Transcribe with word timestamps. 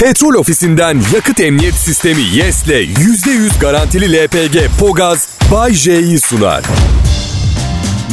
Petrol 0.00 0.34
ofisinden 0.34 1.02
yakıt 1.14 1.40
emniyet 1.40 1.74
sistemi 1.74 2.22
YES'le 2.22 2.66
%100 2.68 3.60
garantili 3.60 4.24
LPG 4.24 4.56
Pogaz 4.80 5.28
Bay 5.52 5.74
J'yi 5.74 6.20
sunar. 6.20 6.62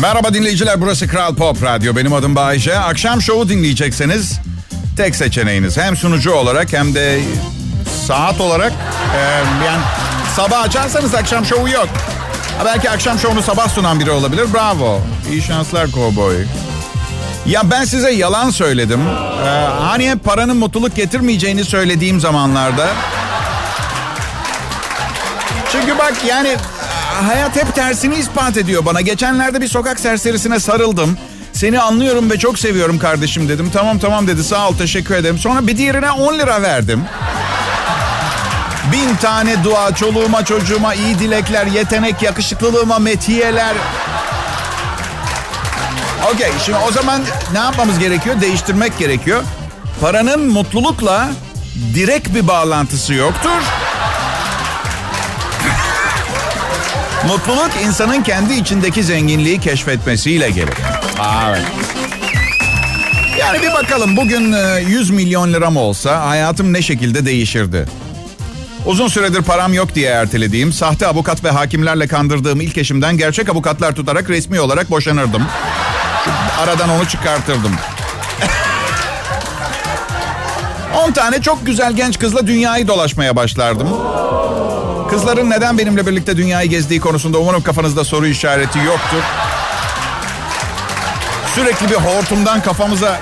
Merhaba 0.01 0.33
dinleyiciler 0.33 0.81
burası 0.81 1.07
Kral 1.07 1.35
Pop 1.35 1.63
Radyo. 1.63 1.95
Benim 1.95 2.13
adım 2.13 2.35
Bayece. 2.35 2.77
Akşam 2.79 3.21
şovu 3.21 3.49
dinleyecekseniz 3.49 4.39
tek 4.97 5.15
seçeneğiniz. 5.15 5.77
Hem 5.77 5.95
sunucu 5.95 6.31
olarak 6.31 6.73
hem 6.73 6.95
de 6.95 7.19
saat 8.07 8.41
olarak 8.41 8.73
e, 9.17 9.19
yani 9.65 9.81
sabah 10.35 10.61
açarsanız 10.61 11.15
akşam 11.15 11.45
şovu 11.45 11.69
yok. 11.69 11.89
Ha, 12.57 12.65
belki 12.65 12.89
akşam 12.89 13.19
şovunu 13.19 13.41
sabah 13.41 13.69
sunan 13.69 13.99
biri 13.99 14.11
olabilir. 14.11 14.45
Bravo. 14.53 15.01
İyi 15.31 15.41
şanslar 15.41 15.91
kovboy. 15.91 16.35
Ya 17.45 17.61
ben 17.71 17.85
size 17.85 18.11
yalan 18.11 18.49
söyledim. 18.49 19.01
Ee, 19.45 19.49
hani 19.81 20.09
hep 20.11 20.23
paranın 20.23 20.57
mutluluk 20.57 20.95
getirmeyeceğini 20.95 21.65
söylediğim 21.65 22.19
zamanlarda. 22.19 22.87
Çünkü 25.71 25.97
bak 25.97 26.13
yani 26.27 26.57
hayat 27.27 27.55
hep 27.55 27.75
tersini 27.75 28.15
ispat 28.15 28.57
ediyor 28.57 28.85
bana. 28.85 29.01
Geçenlerde 29.01 29.61
bir 29.61 29.67
sokak 29.67 29.99
serserisine 29.99 30.59
sarıldım. 30.59 31.17
Seni 31.53 31.79
anlıyorum 31.79 32.31
ve 32.31 32.39
çok 32.39 32.59
seviyorum 32.59 32.99
kardeşim 32.99 33.49
dedim. 33.49 33.69
Tamam 33.73 33.99
tamam 33.99 34.27
dedi 34.27 34.43
sağ 34.43 34.69
ol 34.69 34.77
teşekkür 34.77 35.15
ederim. 35.15 35.37
Sonra 35.37 35.67
bir 35.67 35.77
diğerine 35.77 36.11
10 36.11 36.39
lira 36.39 36.61
verdim. 36.61 37.03
Bin 38.91 39.15
tane 39.15 39.63
dua 39.63 39.95
çoluğuma 39.95 40.45
çocuğuma 40.45 40.93
iyi 40.93 41.19
dilekler, 41.19 41.65
yetenek, 41.65 42.21
yakışıklılığıma 42.21 42.99
metiyeler. 42.99 43.73
Okey 46.31 46.51
şimdi 46.65 46.77
o 46.87 46.91
zaman 46.91 47.21
ne 47.53 47.57
yapmamız 47.57 47.99
gerekiyor? 47.99 48.41
Değiştirmek 48.41 48.97
gerekiyor. 48.97 49.43
Paranın 50.01 50.51
mutlulukla 50.51 51.29
direkt 51.93 52.35
bir 52.35 52.47
bağlantısı 52.47 53.13
yoktur. 53.13 53.61
Mutluluk 57.27 57.71
insanın 57.85 58.23
kendi 58.23 58.53
içindeki 58.53 59.03
zenginliği 59.03 59.59
keşfetmesiyle 59.59 60.49
gelir. 60.49 60.73
Aa, 61.19 61.49
evet. 61.49 61.61
Yani 63.39 63.61
bir 63.61 63.73
bakalım 63.73 64.17
bugün 64.17 64.55
100 64.87 65.09
milyon 65.09 65.53
liram 65.53 65.77
olsa 65.77 66.27
hayatım 66.27 66.73
ne 66.73 66.81
şekilde 66.81 67.25
değişirdi? 67.25 67.85
Uzun 68.85 69.07
süredir 69.07 69.41
param 69.41 69.73
yok 69.73 69.95
diye 69.95 70.09
ertelediğim, 70.09 70.73
sahte 70.73 71.07
avukat 71.07 71.43
ve 71.43 71.49
hakimlerle 71.49 72.07
kandırdığım 72.07 72.61
ilk 72.61 72.77
eşimden 72.77 73.17
gerçek 73.17 73.49
avukatlar 73.49 73.95
tutarak 73.95 74.29
resmi 74.29 74.59
olarak 74.59 74.89
boşanırdım. 74.89 75.43
Aradan 76.59 76.89
onu 76.89 77.07
çıkartırdım. 77.07 77.71
10 81.07 81.11
tane 81.11 81.41
çok 81.41 81.65
güzel 81.65 81.93
genç 81.93 82.19
kızla 82.19 82.47
dünyayı 82.47 82.87
dolaşmaya 82.87 83.35
başlardım. 83.35 83.87
Kızların 85.09 85.49
neden 85.49 85.77
benimle 85.77 86.07
birlikte 86.07 86.37
dünyayı 86.37 86.69
gezdiği 86.69 86.99
konusunda 86.99 87.37
umarım 87.37 87.63
kafanızda 87.63 88.03
soru 88.03 88.27
işareti 88.27 88.79
yoktur. 88.79 89.23
Sürekli 91.55 91.89
bir 91.89 91.95
hortumdan 91.95 92.61
kafamıza 92.61 93.19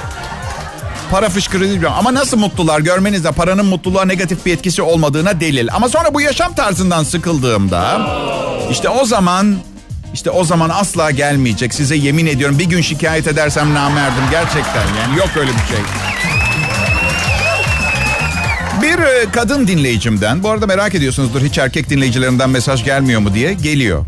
para 1.12 1.30
fışkırıyor. 1.30 1.92
Ama 1.98 2.14
nasıl 2.14 2.38
mutlular 2.38 2.80
görmeniz 2.80 3.24
paranın 3.24 3.66
mutluluğa 3.66 4.06
negatif 4.06 4.46
bir 4.46 4.54
etkisi 4.54 4.82
olmadığına 4.82 5.40
delil. 5.40 5.68
Ama 5.74 5.90
sonra 5.90 6.14
bu 6.14 6.22
yaşam 6.22 6.54
tarzından 6.54 7.04
sıkıldığımda 7.04 8.02
işte 8.72 8.90
o 8.90 9.06
zaman 9.06 9.56
işte 10.14 10.30
o 10.30 10.44
zaman 10.44 10.70
asla 10.70 11.12
gelmeyecek. 11.12 11.74
Size 11.74 11.96
yemin 11.96 12.26
ediyorum 12.26 12.60
bir 12.60 12.66
gün 12.66 12.82
şikayet 12.82 13.28
edersem 13.28 13.74
namerdim 13.74 14.24
gerçekten. 14.32 14.84
Yani 15.02 15.18
yok 15.18 15.30
öyle 15.36 15.52
bir 15.52 15.76
şey. 15.76 15.84
Bir 18.82 19.00
e, 19.00 19.32
kadın 19.32 19.68
dinleyicimden, 19.68 20.44
bu 20.44 20.50
arada 20.50 20.68
merak 20.68 20.96
ediyorsunuzdur 20.96 21.42
hiç 21.42 21.58
erkek 21.58 21.90
dinleyicilerinden 21.90 22.50
mesaj 22.50 22.84
gelmiyor 22.84 23.22
mu 23.22 23.34
diye 23.34 23.54
geliyor. 23.54 24.06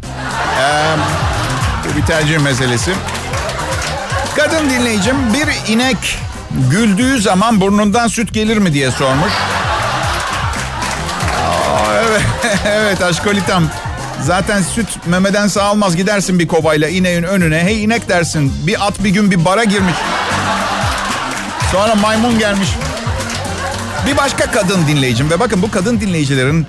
Ee, 0.61 1.97
bir 1.97 2.05
tercih 2.05 2.39
meselesi. 2.39 2.91
Kadın 4.35 4.69
dinleyicim 4.69 5.15
bir 5.33 5.73
inek 5.73 6.17
güldüğü 6.71 7.21
zaman 7.21 7.61
burnundan 7.61 8.07
süt 8.07 8.33
gelir 8.33 8.57
mi 8.57 8.73
diye 8.73 8.91
sormuş. 8.91 9.31
Aa, 11.47 11.93
evet, 12.07 12.21
evet 12.65 13.01
aşkolitam. 13.01 13.69
Zaten 14.25 14.61
süt 14.61 14.87
memeden 15.07 15.47
sağılmaz 15.47 15.95
gidersin 15.95 16.39
bir 16.39 16.47
kovayla 16.47 16.89
ineğin 16.89 17.23
önüne. 17.23 17.63
Hey 17.63 17.83
inek 17.83 18.09
dersin. 18.09 18.53
Bir 18.67 18.87
at 18.87 19.03
bir 19.03 19.09
gün 19.09 19.31
bir 19.31 19.45
bara 19.45 19.63
girmiş. 19.63 19.95
Sonra 21.71 21.95
maymun 21.95 22.39
gelmiş. 22.39 22.69
Bir 24.07 24.17
başka 24.17 24.51
kadın 24.51 24.87
dinleyicim 24.87 25.29
ve 25.29 25.39
bakın 25.39 25.61
bu 25.61 25.71
kadın 25.71 25.99
dinleyicilerin 25.99 26.67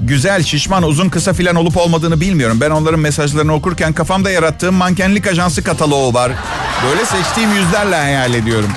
güzel, 0.00 0.42
şişman, 0.42 0.82
uzun, 0.82 1.08
kısa 1.08 1.32
filan 1.32 1.56
olup 1.56 1.76
olmadığını 1.76 2.20
bilmiyorum. 2.20 2.58
Ben 2.60 2.70
onların 2.70 3.00
mesajlarını 3.00 3.54
okurken 3.54 3.92
kafamda 3.92 4.30
yarattığım 4.30 4.74
mankenlik 4.74 5.26
ajansı 5.26 5.64
kataloğu 5.64 6.14
var. 6.14 6.32
Böyle 6.88 7.04
seçtiğim 7.04 7.54
yüzlerle 7.54 7.96
hayal 7.96 8.34
ediyorum. 8.34 8.70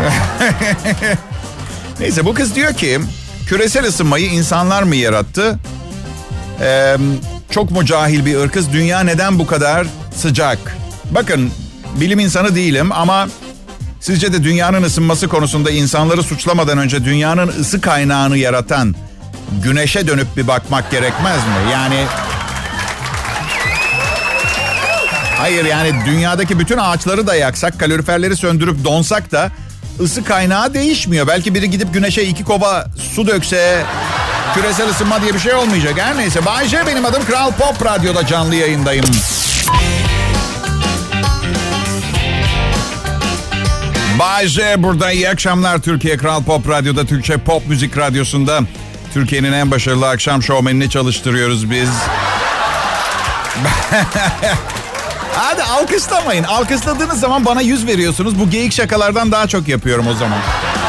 Neyse 2.00 2.24
bu 2.24 2.34
kız 2.34 2.54
diyor 2.54 2.74
ki 2.74 3.00
küresel 3.46 3.84
ısınmayı 3.86 4.26
insanlar 4.26 4.82
mı 4.82 4.96
yarattı? 4.96 5.58
Ee, 6.60 6.96
çok 7.50 7.70
mu 7.70 7.84
cahil 7.84 8.26
bir 8.26 8.36
ırkız? 8.36 8.72
Dünya 8.72 9.00
neden 9.00 9.38
bu 9.38 9.46
kadar 9.46 9.86
sıcak? 10.16 10.76
Bakın 11.10 11.50
bilim 12.00 12.18
insanı 12.18 12.54
değilim 12.54 12.92
ama 12.92 13.28
sizce 14.00 14.32
de 14.32 14.44
dünyanın 14.44 14.82
ısınması 14.82 15.28
konusunda 15.28 15.70
insanları 15.70 16.22
suçlamadan 16.22 16.78
önce 16.78 17.04
dünyanın 17.04 17.48
ısı 17.48 17.80
kaynağını 17.80 18.38
yaratan 18.38 18.94
güneşe 19.62 20.06
dönüp 20.06 20.36
bir 20.36 20.48
bakmak 20.48 20.90
gerekmez 20.90 21.38
mi? 21.38 21.72
Yani 21.72 22.04
Hayır 25.38 25.64
yani 25.64 25.92
dünyadaki 26.06 26.58
bütün 26.58 26.78
ağaçları 26.78 27.26
da 27.26 27.34
yaksak, 27.34 27.80
kaloriferleri 27.80 28.36
söndürüp 28.36 28.84
donsak 28.84 29.32
da 29.32 29.50
ısı 30.00 30.24
kaynağı 30.24 30.74
değişmiyor. 30.74 31.26
Belki 31.26 31.54
biri 31.54 31.70
gidip 31.70 31.94
güneşe 31.94 32.22
iki 32.22 32.44
kova 32.44 32.86
su 33.14 33.26
dökse 33.26 33.82
küresel 34.54 34.90
ısınma 34.90 35.22
diye 35.22 35.34
bir 35.34 35.38
şey 35.38 35.54
olmayacak. 35.54 35.94
Her 35.96 36.16
neyse 36.16 36.46
Bay 36.46 36.68
J 36.68 36.86
benim 36.86 37.04
adım 37.04 37.24
Kral 37.24 37.52
Pop 37.52 37.86
Radyo'da 37.86 38.26
canlı 38.26 38.54
yayındayım. 38.54 39.04
Bay 44.18 44.46
J 44.46 44.82
burada 44.82 45.12
iyi 45.12 45.28
akşamlar 45.28 45.78
Türkiye 45.78 46.16
Kral 46.16 46.42
Pop 46.42 46.68
Radyo'da 46.68 47.06
Türkçe 47.06 47.36
Pop 47.36 47.68
Müzik 47.68 47.98
Radyosu'nda 47.98 48.60
Türkiye'nin 49.14 49.52
en 49.52 49.70
başarılı 49.70 50.08
akşam 50.08 50.42
şovmenini 50.42 50.90
çalıştırıyoruz 50.90 51.70
biz. 51.70 51.88
Hadi 55.36 55.62
alkışlamayın. 55.62 56.44
Alkışladığınız 56.44 57.20
zaman 57.20 57.44
bana 57.44 57.60
yüz 57.60 57.86
veriyorsunuz. 57.86 58.38
Bu 58.38 58.50
geyik 58.50 58.72
şakalardan 58.72 59.32
daha 59.32 59.46
çok 59.46 59.68
yapıyorum 59.68 60.06
o 60.06 60.14
zaman. 60.14 60.38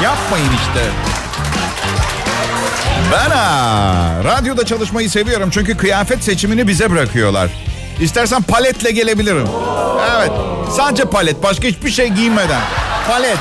Yapmayın 0.03 0.45
işte. 0.47 0.85
Ben 3.11 3.29
ha, 3.29 4.11
radyoda 4.23 4.65
çalışmayı 4.65 5.09
seviyorum 5.09 5.49
çünkü 5.49 5.77
kıyafet 5.77 6.23
seçimini 6.23 6.67
bize 6.67 6.91
bırakıyorlar. 6.91 7.49
İstersen 7.99 8.41
paletle 8.41 8.91
gelebilirim. 8.91 9.47
Evet, 10.17 10.31
sadece 10.77 11.05
palet, 11.05 11.43
başka 11.43 11.67
hiçbir 11.67 11.91
şey 11.91 12.07
giymeden. 12.07 12.61
Palet. 13.07 13.37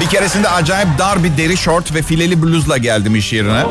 Bir 0.00 0.06
keresinde 0.06 0.48
acayip 0.48 0.88
dar 0.98 1.24
bir 1.24 1.36
deri 1.36 1.56
şort 1.56 1.94
ve 1.94 2.02
fileli 2.02 2.42
bluzla 2.42 2.76
geldim 2.76 3.16
iş 3.16 3.32
yerine. 3.32 3.62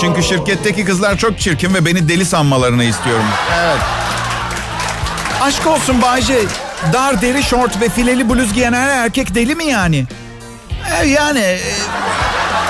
Çünkü 0.00 0.22
şirketteki 0.22 0.84
kızlar 0.84 1.18
çok 1.18 1.38
çirkin 1.38 1.74
ve 1.74 1.84
beni 1.84 2.08
deli 2.08 2.24
sanmalarını 2.24 2.84
istiyorum. 2.84 3.24
Evet. 3.60 3.78
Aşk 5.42 5.66
olsun 5.66 6.02
Bayce. 6.02 6.38
Dar 6.92 7.22
deri 7.22 7.42
şort 7.42 7.80
ve 7.80 7.88
fileli 7.88 8.30
bluz 8.30 8.52
giyen 8.52 8.72
her 8.72 8.88
erkek 8.88 9.34
deli 9.34 9.54
mi 9.54 9.64
yani? 9.64 10.06
E, 11.00 11.06
yani 11.06 11.38
e, 11.38 11.60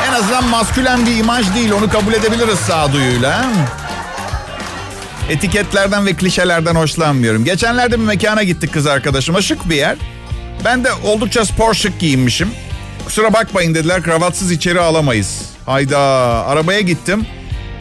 en 0.08 0.12
azından 0.12 0.44
maskülen 0.44 1.06
bir 1.06 1.16
imaj 1.16 1.54
değil 1.54 1.72
onu 1.72 1.90
kabul 1.90 2.12
edebiliriz 2.12 2.58
sağduyuyla. 2.58 3.44
Etiketlerden 5.28 6.06
ve 6.06 6.14
klişelerden 6.14 6.74
hoşlanmıyorum. 6.74 7.44
Geçenlerde 7.44 8.00
bir 8.00 8.04
mekana 8.04 8.42
gittik 8.42 8.72
kız 8.72 8.86
arkadaşıma. 8.86 9.42
Şık 9.42 9.68
bir 9.68 9.76
yer. 9.76 9.96
Ben 10.64 10.84
de 10.84 10.88
oldukça 11.04 11.44
spor 11.44 11.74
şık 11.74 12.00
giyinmişim. 12.00 12.50
Kusura 13.04 13.32
bakmayın 13.32 13.74
dediler 13.74 14.02
kravatsız 14.02 14.50
içeri 14.52 14.80
alamayız. 14.80 15.57
Hayda 15.68 15.98
arabaya 16.46 16.80
gittim. 16.80 17.26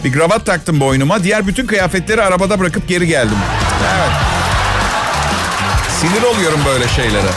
Bir 0.04 0.14
kravat 0.14 0.46
taktım 0.46 0.80
boynuma. 0.80 1.24
Diğer 1.24 1.48
bütün 1.48 1.68
kıyafetleri 1.68 2.22
arabada 2.22 2.60
bırakıp 2.60 2.88
geri 2.88 3.08
geldim. 3.08 3.38
Evet. 3.96 4.12
Sinir 6.00 6.22
oluyorum 6.22 6.60
böyle 6.66 6.88
şeylere. 6.88 7.28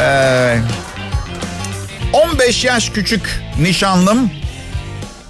Ee, 0.00 0.58
15 2.12 2.64
yaş 2.64 2.90
küçük 2.90 3.40
nişanlım 3.60 4.30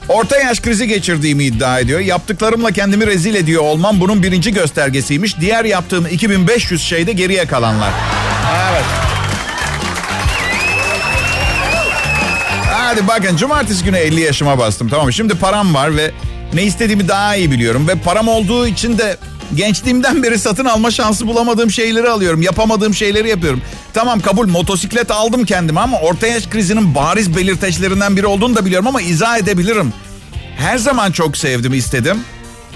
orta 0.08 0.38
yaş 0.38 0.60
krizi 0.60 0.88
geçirdiğimi 0.88 1.44
iddia 1.44 1.78
ediyor. 1.78 2.00
Yaptıklarımla 2.00 2.70
kendimi 2.70 3.06
rezil 3.06 3.34
ediyor 3.34 3.62
olmam 3.62 4.00
bunun 4.00 4.22
birinci 4.22 4.52
göstergesiymiş. 4.52 5.40
Diğer 5.40 5.64
yaptığım 5.64 6.06
2500 6.06 6.82
şeyde 6.82 7.12
geriye 7.12 7.46
kalanlar. 7.46 7.90
Evet. 8.70 9.07
Hadi 12.88 13.08
bakın 13.08 13.37
cumartesi 13.37 13.85
günü 13.85 13.96
50 13.96 14.20
yaşıma 14.20 14.58
bastım 14.58 14.88
tamam? 14.88 15.12
Şimdi 15.12 15.35
param 15.35 15.75
var 15.75 15.96
ve 15.96 16.11
ne 16.55 16.62
istediğimi 16.62 17.08
daha 17.08 17.37
iyi 17.37 17.50
biliyorum. 17.50 17.88
Ve 17.88 17.94
param 17.94 18.29
olduğu 18.29 18.67
için 18.67 18.99
de 18.99 19.17
gençliğimden 19.55 20.23
beri 20.23 20.38
satın 20.38 20.64
alma 20.64 20.90
şansı 20.90 21.26
bulamadığım 21.26 21.70
şeyleri 21.70 22.08
alıyorum. 22.08 22.43
Yapamadığım 22.43 22.94
şeyleri 22.94 23.29
yapıyorum. 23.29 23.62
Tamam 23.94 24.20
kabul 24.20 24.49
motosiklet 24.49 25.11
aldım 25.11 25.44
kendime 25.44 25.81
ama 25.81 25.99
orta 25.99 26.26
yaş 26.26 26.46
krizinin 26.46 26.94
bariz 26.94 27.37
belirteçlerinden 27.37 28.17
biri 28.17 28.26
olduğunu 28.26 28.56
da 28.56 28.67
biliyorum 28.67 28.87
ama 28.87 29.02
izah 29.02 29.38
edebilirim. 29.38 29.93
Her 30.56 30.79
zaman 30.79 31.12
çok 31.12 31.37
sevdim 31.37 31.75
istedim. 31.75 32.20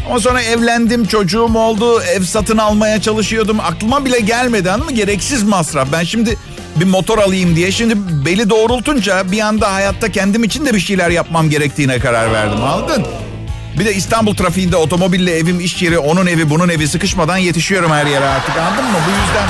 Ama 0.09 0.21
sonra 0.21 0.43
evlendim, 0.43 1.07
çocuğum 1.07 1.55
oldu, 1.55 2.03
ev 2.03 2.23
satın 2.23 2.59
almaya 2.59 3.03
çalışıyordum. 3.03 3.61
Aklıma 3.61 4.05
bile 4.05 4.21
gelmedi 4.21 4.71
anladın 4.71 4.91
mı? 4.91 4.97
Gereksiz 4.97 5.43
masraf. 5.43 5.89
Ben 5.93 6.05
şimdi 6.05 6.39
bir 6.77 6.85
motor 6.85 7.19
alayım 7.19 7.57
diye 7.57 7.73
şimdi 7.73 7.95
beli 8.27 8.51
doğrultunca 8.51 9.33
bir 9.33 9.41
anda 9.41 9.73
hayatta 9.73 10.13
kendim 10.13 10.45
için 10.45 10.67
de 10.67 10.75
bir 10.75 10.81
şeyler 10.81 11.11
yapmam 11.11 11.51
gerektiğine 11.51 11.99
karar 11.99 12.33
verdim. 12.33 12.65
Anladın? 12.65 13.07
Bir 13.79 13.85
de 13.85 13.95
İstanbul 13.95 14.35
trafiğinde 14.35 14.77
otomobille 14.77 15.37
evim, 15.39 15.61
iş 15.61 15.83
yeri, 15.83 15.99
onun 15.99 16.27
evi, 16.27 16.51
bunun 16.51 16.69
evi 16.69 16.89
sıkışmadan 16.89 17.37
yetişiyorum 17.37 17.91
her 17.91 18.07
yere 18.07 18.25
artık. 18.25 18.57
Anladın 18.57 18.85
mı? 18.85 18.99
Bu 19.07 19.11
yüzden... 19.11 19.49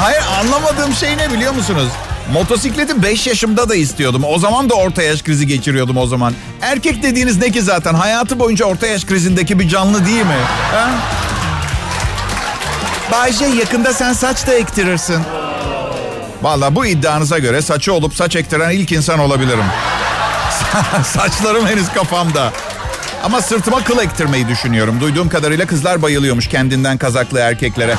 Hayır 0.00 0.22
anlamadığım 0.40 0.94
şey 0.94 1.16
ne 1.16 1.32
biliyor 1.32 1.52
musunuz? 1.52 1.88
Motosikleti 2.32 3.02
5 3.02 3.26
yaşımda 3.26 3.68
da 3.68 3.74
istiyordum. 3.74 4.22
O 4.24 4.38
zaman 4.38 4.70
da 4.70 4.74
orta 4.74 5.02
yaş 5.02 5.22
krizi 5.22 5.46
geçiriyordum 5.46 5.96
o 5.96 6.06
zaman. 6.06 6.34
Erkek 6.62 7.02
dediğiniz 7.02 7.38
ne 7.38 7.50
ki 7.50 7.62
zaten? 7.62 7.94
Hayatı 7.94 8.38
boyunca 8.38 8.64
orta 8.64 8.86
yaş 8.86 9.04
krizindeki 9.04 9.58
bir 9.58 9.68
canlı 9.68 10.06
değil 10.06 10.22
mi? 10.22 10.38
Ha? 10.72 10.90
Bayce 13.12 13.44
yakında 13.46 13.92
sen 13.92 14.12
saç 14.12 14.46
da 14.46 14.54
ektirirsin. 14.54 15.22
Valla 16.42 16.74
bu 16.74 16.86
iddianıza 16.86 17.38
göre 17.38 17.62
saçı 17.62 17.92
olup 17.92 18.14
saç 18.14 18.36
ektiren 18.36 18.70
ilk 18.70 18.92
insan 18.92 19.18
olabilirim. 19.18 19.64
Saçlarım 21.04 21.66
henüz 21.66 21.92
kafamda. 21.92 22.52
Ama 23.24 23.42
sırtıma 23.42 23.84
kıl 23.84 23.98
ektirmeyi 23.98 24.48
düşünüyorum. 24.48 25.00
Duyduğum 25.00 25.28
kadarıyla 25.28 25.66
kızlar 25.66 26.02
bayılıyormuş 26.02 26.48
kendinden 26.48 26.98
kazaklı 26.98 27.38
erkeklere. 27.40 27.94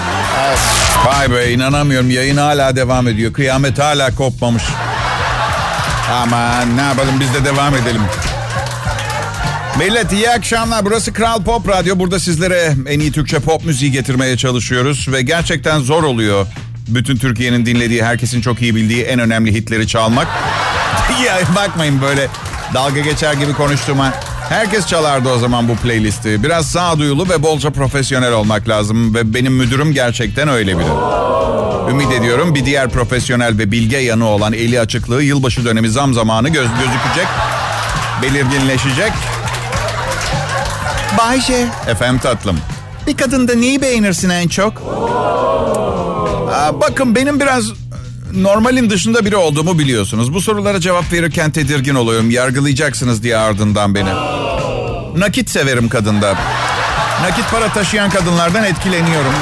Vay 1.06 1.32
be 1.32 1.52
inanamıyorum 1.52 2.10
yayın 2.10 2.38
hala 2.38 2.76
devam 2.76 3.08
ediyor. 3.08 3.34
Kıyamet 3.34 3.80
hala 3.80 4.16
kopmamış. 4.16 4.64
Aman 6.14 6.78
ne 6.78 6.82
yapalım 6.82 7.20
biz 7.20 7.34
de 7.34 7.46
devam 7.46 7.76
edelim. 7.76 8.02
Millet 9.80 10.14
iyi 10.14 10.30
akşamlar. 10.30 10.86
Burası 10.86 11.14
Kral 11.14 11.44
Pop 11.44 11.70
Radyo. 11.70 12.00
Burada 12.00 12.20
sizlere 12.20 12.74
en 12.88 13.00
iyi 13.00 13.12
Türkçe 13.12 13.40
pop 13.40 13.66
müziği 13.66 13.92
getirmeye 13.92 14.38
çalışıyoruz. 14.38 15.08
Ve 15.12 15.22
gerçekten 15.22 15.80
zor 15.80 16.04
oluyor. 16.04 16.48
Bütün 16.88 17.18
Türkiye'nin 17.18 17.66
dinlediği, 17.66 18.04
herkesin 18.04 18.42
çok 18.42 18.62
iyi 18.62 18.76
bildiği 18.76 19.04
en 19.04 19.20
önemli 19.20 19.54
hitleri 19.54 19.88
çalmak. 19.88 20.28
ya 21.26 21.40
bakmayın 21.56 22.02
böyle 22.02 22.28
dalga 22.74 23.00
geçer 23.00 23.34
gibi 23.34 23.54
konuştuğuma. 23.54 24.14
Herkes 24.50 24.88
çalardı 24.88 25.30
o 25.30 25.40
zaman 25.40 25.70
bu 25.70 25.76
playlisti. 25.76 26.44
Biraz 26.44 26.72
sağduyulu 26.72 27.30
ve 27.30 27.44
bolca 27.44 27.70
profesyonel 27.70 28.34
olmak 28.34 28.70
lazım. 28.70 29.16
Ve 29.16 29.34
benim 29.34 29.54
müdürüm 29.54 29.94
gerçekten 29.94 30.48
öyle 30.48 30.78
biri. 30.78 30.88
Ümit 31.90 32.12
ediyorum 32.12 32.56
bir 32.56 32.66
diğer 32.66 32.90
profesyonel 32.90 33.58
ve 33.58 33.72
bilge 33.72 33.98
yanı 33.98 34.26
olan 34.26 34.54
eli 34.54 34.80
açıklığı 34.80 35.24
yılbaşı 35.24 35.66
dönemi 35.66 35.90
zam 35.90 36.14
zamanı 36.14 36.50
göz 36.50 36.68
gözükecek. 36.68 37.28
Belirginleşecek. 38.22 39.12
Bayşe. 41.18 41.68
Efendim 41.88 42.20
tatlım. 42.24 42.58
Bir 43.08 43.18
kadında 43.18 43.56
neyi 43.56 43.82
beğenirsin 43.82 44.30
en 44.30 44.48
çok? 44.48 44.74
Aa, 46.54 46.82
bakın 46.82 47.16
benim 47.16 47.40
biraz 47.40 47.66
normalin 48.34 48.90
dışında 48.90 49.26
biri 49.26 49.36
olduğumu 49.36 49.80
biliyorsunuz. 49.80 50.34
Bu 50.34 50.42
sorulara 50.42 50.80
cevap 50.80 51.14
verirken 51.14 51.52
tedirgin 51.52 51.96
oluyorum. 51.96 52.30
Yargılayacaksınız 52.30 53.24
diye 53.24 53.38
ardından 53.38 53.96
beni. 53.96 54.10
Nakit 55.16 55.50
severim 55.50 55.90
kadında. 55.90 56.36
Nakit 57.22 57.52
para 57.52 57.70
taşıyan 57.74 58.10
kadınlardan 58.10 58.64
etkileniyorum. 58.64 59.34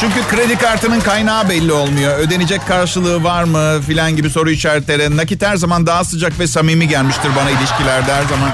Çünkü 0.00 0.22
kredi 0.30 0.58
kartının 0.58 1.00
kaynağı 1.00 1.48
belli 1.48 1.72
olmuyor. 1.72 2.18
Ödenecek 2.18 2.66
karşılığı 2.68 3.24
var 3.24 3.44
mı 3.44 3.82
filan 3.86 4.16
gibi 4.16 4.30
soru 4.30 4.50
işaretleri. 4.50 5.16
Nakit 5.16 5.42
her 5.42 5.56
zaman 5.56 5.86
daha 5.86 6.04
sıcak 6.04 6.38
ve 6.38 6.46
samimi 6.46 6.88
gelmiştir 6.88 7.30
bana 7.36 7.50
ilişkilerde 7.50 8.14
her 8.14 8.22
zaman. 8.22 8.50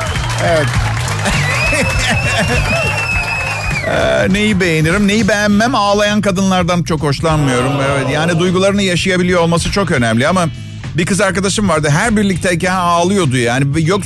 Evet. 0.47 0.67
Ee, 3.87 4.33
neyi 4.33 4.61
beğenirim, 4.61 5.09
neyi 5.09 5.29
beğenmem 5.29 5.75
ağlayan 5.75 6.21
kadınlardan 6.21 6.83
çok 6.83 7.03
hoşlanmıyorum. 7.03 7.73
Evet, 7.91 8.11
yani 8.13 8.39
duygularını 8.39 8.83
yaşayabiliyor 8.83 9.41
olması 9.41 9.73
çok 9.73 9.91
önemli 9.91 10.29
ama 10.29 10.47
bir 10.95 11.07
kız 11.07 11.21
arkadaşım 11.21 11.69
vardı 11.69 11.89
her 11.91 12.17
birlikteyken 12.17 12.75
ağlıyordu 12.75 13.37
yani. 13.37 13.89
Yok 13.89 14.01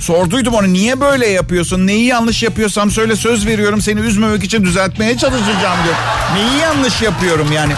sorduydum 0.00 0.54
onu 0.54 0.72
niye 0.72 1.00
böyle 1.00 1.26
yapıyorsun? 1.26 1.86
Neyi 1.86 2.04
yanlış 2.04 2.42
yapıyorsam 2.42 2.90
söyle 2.90 3.16
söz 3.16 3.46
veriyorum 3.46 3.80
seni 3.80 4.00
üzmemek 4.00 4.44
için 4.44 4.64
düzeltmeye 4.64 5.18
çalışacağım 5.18 5.78
diyor. 5.84 5.96
Neyi 6.34 6.60
yanlış 6.62 7.02
yapıyorum 7.02 7.52
yani? 7.52 7.72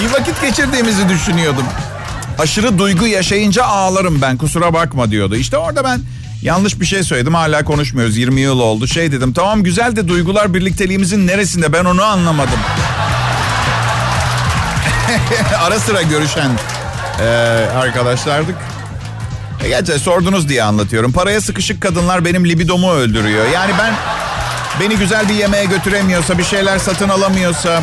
İyi 0.00 0.12
vakit 0.12 0.40
geçirdiğimizi 0.40 1.08
düşünüyordum. 1.08 1.64
Aşırı 2.38 2.78
duygu 2.78 3.06
yaşayınca 3.06 3.64
ağlarım 3.64 4.22
ben 4.22 4.36
kusura 4.36 4.72
bakma 4.74 5.10
diyordu. 5.10 5.36
İşte 5.36 5.56
orada 5.58 5.84
ben 5.84 6.00
Yanlış 6.44 6.80
bir 6.80 6.86
şey 6.86 7.02
söyledim 7.02 7.34
hala 7.34 7.64
konuşmuyoruz 7.64 8.16
20 8.16 8.40
yıl 8.40 8.60
oldu. 8.60 8.86
Şey 8.86 9.12
dedim 9.12 9.32
tamam 9.32 9.62
güzel 9.62 9.96
de 9.96 10.08
duygular 10.08 10.54
birlikteliğimizin 10.54 11.26
neresinde 11.26 11.72
ben 11.72 11.84
onu 11.84 12.02
anlamadım. 12.02 12.58
Ara 15.60 15.78
sıra 15.78 16.02
görüşen 16.02 16.50
e, 17.20 17.24
arkadaşlardık. 17.76 18.56
E, 19.64 19.68
gerçi 19.68 19.92
sordunuz 19.92 20.48
diye 20.48 20.62
anlatıyorum. 20.62 21.12
Paraya 21.12 21.40
sıkışık 21.40 21.80
kadınlar 21.80 22.24
benim 22.24 22.44
libidomu 22.44 22.92
öldürüyor. 22.92 23.46
Yani 23.54 23.72
ben 23.78 23.94
beni 24.80 24.96
güzel 24.96 25.28
bir 25.28 25.34
yemeğe 25.34 25.64
götüremiyorsa, 25.64 26.38
bir 26.38 26.44
şeyler 26.44 26.78
satın 26.78 27.08
alamıyorsa... 27.08 27.82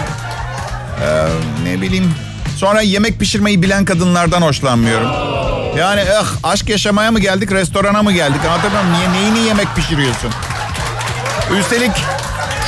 E, 1.04 1.28
ne 1.63 1.81
bileyim... 1.81 2.13
Sonra 2.58 2.81
yemek 2.81 3.19
pişirmeyi 3.19 3.62
bilen 3.62 3.86
kadınlardan 3.86 4.42
hoşlanmıyorum. 4.42 5.41
Yani 5.78 6.02
eh, 6.02 6.26
aşk 6.44 6.70
yaşamaya 6.70 7.12
mı 7.12 7.20
geldik, 7.20 7.52
restorana 7.52 8.04
mı 8.04 8.12
geldik? 8.12 8.42
Anlatamam. 8.46 8.86
Niye, 8.94 9.12
neyini 9.12 9.48
yemek 9.48 9.76
pişiriyorsun? 9.76 10.32
Üstelik 11.60 11.92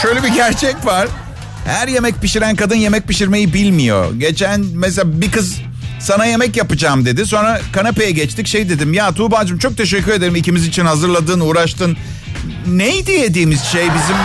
şöyle 0.01 0.23
bir 0.23 0.27
gerçek 0.27 0.85
var. 0.85 1.07
Her 1.65 1.87
yemek 1.87 2.21
pişiren 2.21 2.55
kadın 2.55 2.75
yemek 2.75 3.07
pişirmeyi 3.07 3.53
bilmiyor. 3.53 4.13
Geçen 4.17 4.65
mesela 4.73 5.21
bir 5.21 5.31
kız 5.31 5.55
sana 5.99 6.25
yemek 6.25 6.57
yapacağım 6.57 7.05
dedi. 7.05 7.25
Sonra 7.25 7.59
kanepeye 7.73 8.11
geçtik 8.11 8.47
şey 8.47 8.69
dedim. 8.69 8.93
Ya 8.93 9.11
Tuğba'cığım 9.11 9.57
çok 9.57 9.77
teşekkür 9.77 10.11
ederim 10.11 10.35
ikimiz 10.35 10.67
için 10.67 10.85
hazırladığın, 10.85 11.39
uğraştın. 11.39 11.97
Neydi 12.67 13.11
yediğimiz 13.11 13.63
şey 13.63 13.83
bizim? 13.83 14.17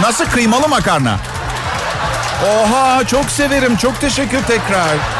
Nasıl 0.00 0.24
kıymalı 0.24 0.68
makarna? 0.68 1.18
Oha 2.44 3.06
çok 3.06 3.24
severim. 3.30 3.76
Çok 3.76 4.00
teşekkür 4.00 4.42
tekrar. 4.42 5.15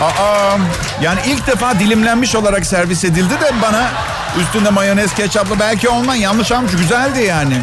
Aa, 0.00 0.56
yani 1.02 1.20
ilk 1.28 1.46
defa 1.46 1.80
dilimlenmiş 1.80 2.34
olarak 2.34 2.66
servis 2.66 3.04
edildi 3.04 3.34
de 3.40 3.52
bana 3.62 3.90
üstünde 4.40 4.70
mayonez, 4.70 5.14
ketçaplı 5.14 5.60
belki 5.60 5.88
ondan 5.88 6.14
yanlış 6.14 6.52
almış. 6.52 6.72
Güzeldi 6.72 7.22
yani. 7.22 7.54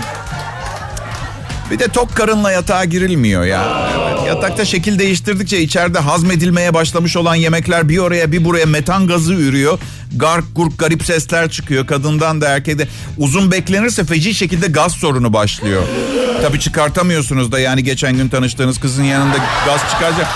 Bir 1.72 1.79
de 1.79 1.88
tok 1.88 2.15
karınla 2.15 2.51
yatağa 2.51 2.86
girilmiyor 2.86 3.44
ya. 3.44 3.89
Evet, 3.98 4.27
yatakta 4.27 4.65
şekil 4.65 5.00
değiştirdikçe 5.00 5.62
içeride 5.62 6.00
hazmedilmeye 6.00 6.74
başlamış 6.74 7.17
olan 7.17 7.36
yemekler 7.36 7.89
bir 7.89 7.98
oraya 7.98 8.32
bir 8.32 8.46
buraya 8.46 8.65
metan 8.65 9.08
gazı 9.08 9.34
ürüyor. 9.34 9.79
Gark 10.15 10.46
gurk 10.56 10.79
garip 10.79 11.06
sesler 11.06 11.50
çıkıyor 11.50 11.88
kadından 11.88 12.41
da 12.41 12.48
erkeğe 12.50 12.77
Uzun 13.17 13.51
beklenirse 13.51 14.03
feci 14.03 14.34
şekilde 14.34 14.67
gaz 14.67 14.91
sorunu 14.91 15.34
başlıyor. 15.34 15.84
Tabii 16.41 16.60
çıkartamıyorsunuz 16.60 17.51
da 17.51 17.60
yani 17.60 17.84
geçen 17.84 18.17
gün 18.17 18.29
tanıştığınız 18.29 18.79
kızın 18.79 19.03
yanında 19.03 19.38
gaz 19.65 19.82
çıkacak. 19.91 20.27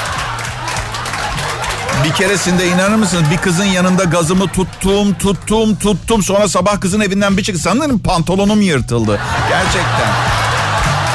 Bir 2.05 2.11
keresinde 2.11 2.67
inanır 2.67 2.95
mısınız 2.95 3.23
bir 3.31 3.37
kızın 3.37 3.65
yanında 3.65 4.03
gazımı 4.03 4.47
tuttum 4.47 5.13
tuttum 5.13 5.75
tuttum 5.75 6.23
sonra 6.23 6.47
sabah 6.47 6.81
kızın 6.81 7.01
evinden 7.01 7.37
bir 7.37 7.43
çıktı. 7.43 7.61
Sanırım 7.61 7.99
pantolonum 7.99 8.61
yırtıldı. 8.61 9.19
Gerçekten. 9.49 10.11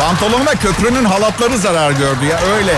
Pantolonuma 0.00 0.50
köprünün 0.50 1.04
halatları 1.04 1.58
zarar 1.58 1.90
gördü 1.90 2.24
ya 2.30 2.40
öyle. 2.56 2.74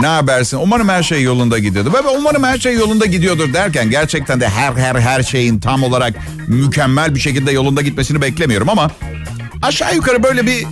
Ne 0.00 0.06
habersin? 0.06 0.56
Umarım 0.56 0.88
her 0.88 1.02
şey 1.02 1.22
yolunda 1.22 1.58
gidiyordu. 1.58 1.92
Ve 1.92 2.08
umarım 2.08 2.44
her 2.44 2.58
şey 2.58 2.74
yolunda 2.74 3.06
gidiyordur 3.06 3.52
derken 3.52 3.90
gerçekten 3.90 4.40
de 4.40 4.48
her 4.48 4.72
her 4.72 4.94
her 4.94 5.22
şeyin 5.22 5.60
tam 5.60 5.82
olarak 5.82 6.14
mükemmel 6.46 7.14
bir 7.14 7.20
şekilde 7.20 7.52
yolunda 7.52 7.82
gitmesini 7.82 8.22
beklemiyorum 8.22 8.68
ama 8.68 8.90
aşağı 9.62 9.94
yukarı 9.94 10.22
böyle 10.22 10.46
bir 10.46 10.66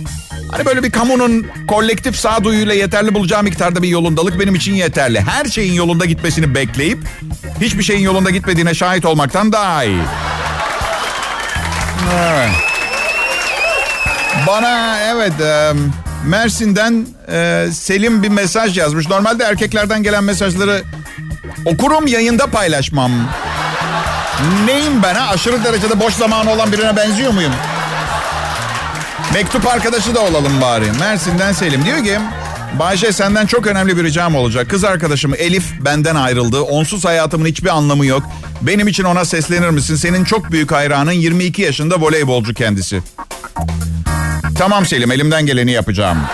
Hani 0.55 0.65
böyle 0.65 0.83
bir 0.83 0.91
kamunun 0.91 1.47
kolektif 1.67 2.15
sağduyuyla 2.15 2.73
yeterli 2.73 3.13
bulacağı 3.13 3.43
miktarda 3.43 3.83
bir 3.83 3.87
yolundalık 3.87 4.39
benim 4.39 4.55
için 4.55 4.73
yeterli. 4.73 5.21
Her 5.21 5.45
şeyin 5.45 5.73
yolunda 5.73 6.05
gitmesini 6.05 6.55
bekleyip 6.55 6.99
hiçbir 7.61 7.83
şeyin 7.83 8.01
yolunda 8.01 8.29
gitmediğine 8.29 8.73
şahit 8.73 9.05
olmaktan 9.05 9.51
daha 9.51 9.83
iyi. 9.83 10.01
Bana 14.47 14.99
evet 14.99 15.33
Mersin'den 16.25 17.07
e, 17.31 17.67
Selim 17.73 18.23
bir 18.23 18.29
mesaj 18.29 18.77
yazmış. 18.77 19.09
Normalde 19.09 19.43
erkeklerden 19.43 20.03
gelen 20.03 20.23
mesajları 20.23 20.83
okurum 21.65 22.07
yayında 22.07 22.47
paylaşmam. 22.47 23.11
Neyim 24.65 25.03
ben 25.03 25.15
ha? 25.15 25.29
Aşırı 25.29 25.63
derecede 25.63 25.99
boş 25.99 26.13
zamanı 26.13 26.51
olan 26.51 26.71
birine 26.71 26.95
benziyor 26.97 27.31
muyum? 27.31 27.53
Mektup 29.35 29.67
arkadaşı 29.67 30.15
da 30.15 30.21
olalım 30.21 30.61
bari. 30.61 30.85
Mersin'den 30.99 31.53
Selim 31.53 31.85
diyor 31.85 32.03
ki... 32.03 32.19
Bayşe 32.79 33.11
senden 33.11 33.45
çok 33.45 33.67
önemli 33.67 33.97
bir 33.97 34.03
ricam 34.03 34.35
olacak. 34.35 34.69
Kız 34.69 34.83
arkadaşım 34.83 35.33
Elif 35.37 35.65
benden 35.81 36.15
ayrıldı. 36.15 36.61
Onsuz 36.61 37.05
hayatımın 37.05 37.45
hiçbir 37.45 37.69
anlamı 37.69 38.05
yok. 38.05 38.23
Benim 38.61 38.87
için 38.87 39.03
ona 39.03 39.25
seslenir 39.25 39.69
misin? 39.69 39.95
Senin 39.95 40.23
çok 40.23 40.51
büyük 40.51 40.71
hayranın 40.71 41.11
22 41.11 41.61
yaşında 41.61 42.01
voleybolcu 42.01 42.53
kendisi. 42.53 43.01
Tamam 44.57 44.85
Selim 44.85 45.11
elimden 45.11 45.45
geleni 45.45 45.71
yapacağım. 45.71 46.17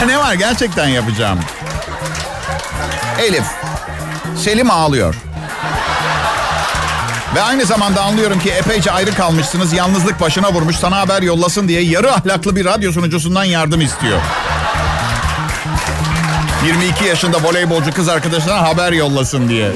Ya 0.00 0.06
ne 0.06 0.18
var 0.18 0.34
gerçekten 0.34 0.88
yapacağım. 0.88 1.38
Elif. 3.20 3.44
Selim 4.36 4.70
ağlıyor. 4.70 5.14
Ve 7.38 7.42
aynı 7.42 7.64
zamanda 7.64 8.02
anlıyorum 8.02 8.38
ki 8.38 8.50
epeyce 8.50 8.90
ayrı 8.90 9.14
kalmışsınız. 9.14 9.72
Yalnızlık 9.72 10.20
başına 10.20 10.52
vurmuş. 10.52 10.76
Sana 10.76 11.00
haber 11.00 11.22
yollasın 11.22 11.68
diye 11.68 11.82
yarı 11.82 12.12
ahlaklı 12.12 12.56
bir 12.56 12.64
radyo 12.64 12.92
sunucusundan 12.92 13.44
yardım 13.44 13.80
istiyor. 13.80 14.18
22 16.66 17.04
yaşında 17.04 17.42
voleybolcu 17.42 17.92
kız 17.92 18.08
arkadaşına 18.08 18.62
haber 18.62 18.92
yollasın 18.92 19.48
diye. 19.48 19.72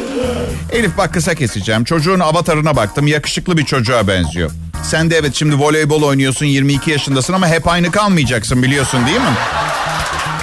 Elif 0.73 0.99
bak 0.99 1.15
kısa 1.15 1.35
keseceğim. 1.35 1.85
Çocuğun 1.85 2.21
avatarına 2.21 2.77
baktım. 2.77 3.07
Yakışıklı 3.07 3.57
bir 3.59 3.65
çocuğa 3.65 4.09
benziyor. 4.09 4.51
Sen 4.83 5.11
de 5.11 5.17
evet 5.17 5.35
şimdi 5.35 5.59
voleybol 5.59 6.03
oynuyorsun 6.03 6.47
22 6.47 6.91
yaşındasın 6.91 7.33
ama 7.33 7.49
hep 7.49 7.69
aynı 7.69 7.91
kalmayacaksın 7.91 8.63
biliyorsun 8.63 9.07
değil 9.07 9.21
mi? 9.21 9.37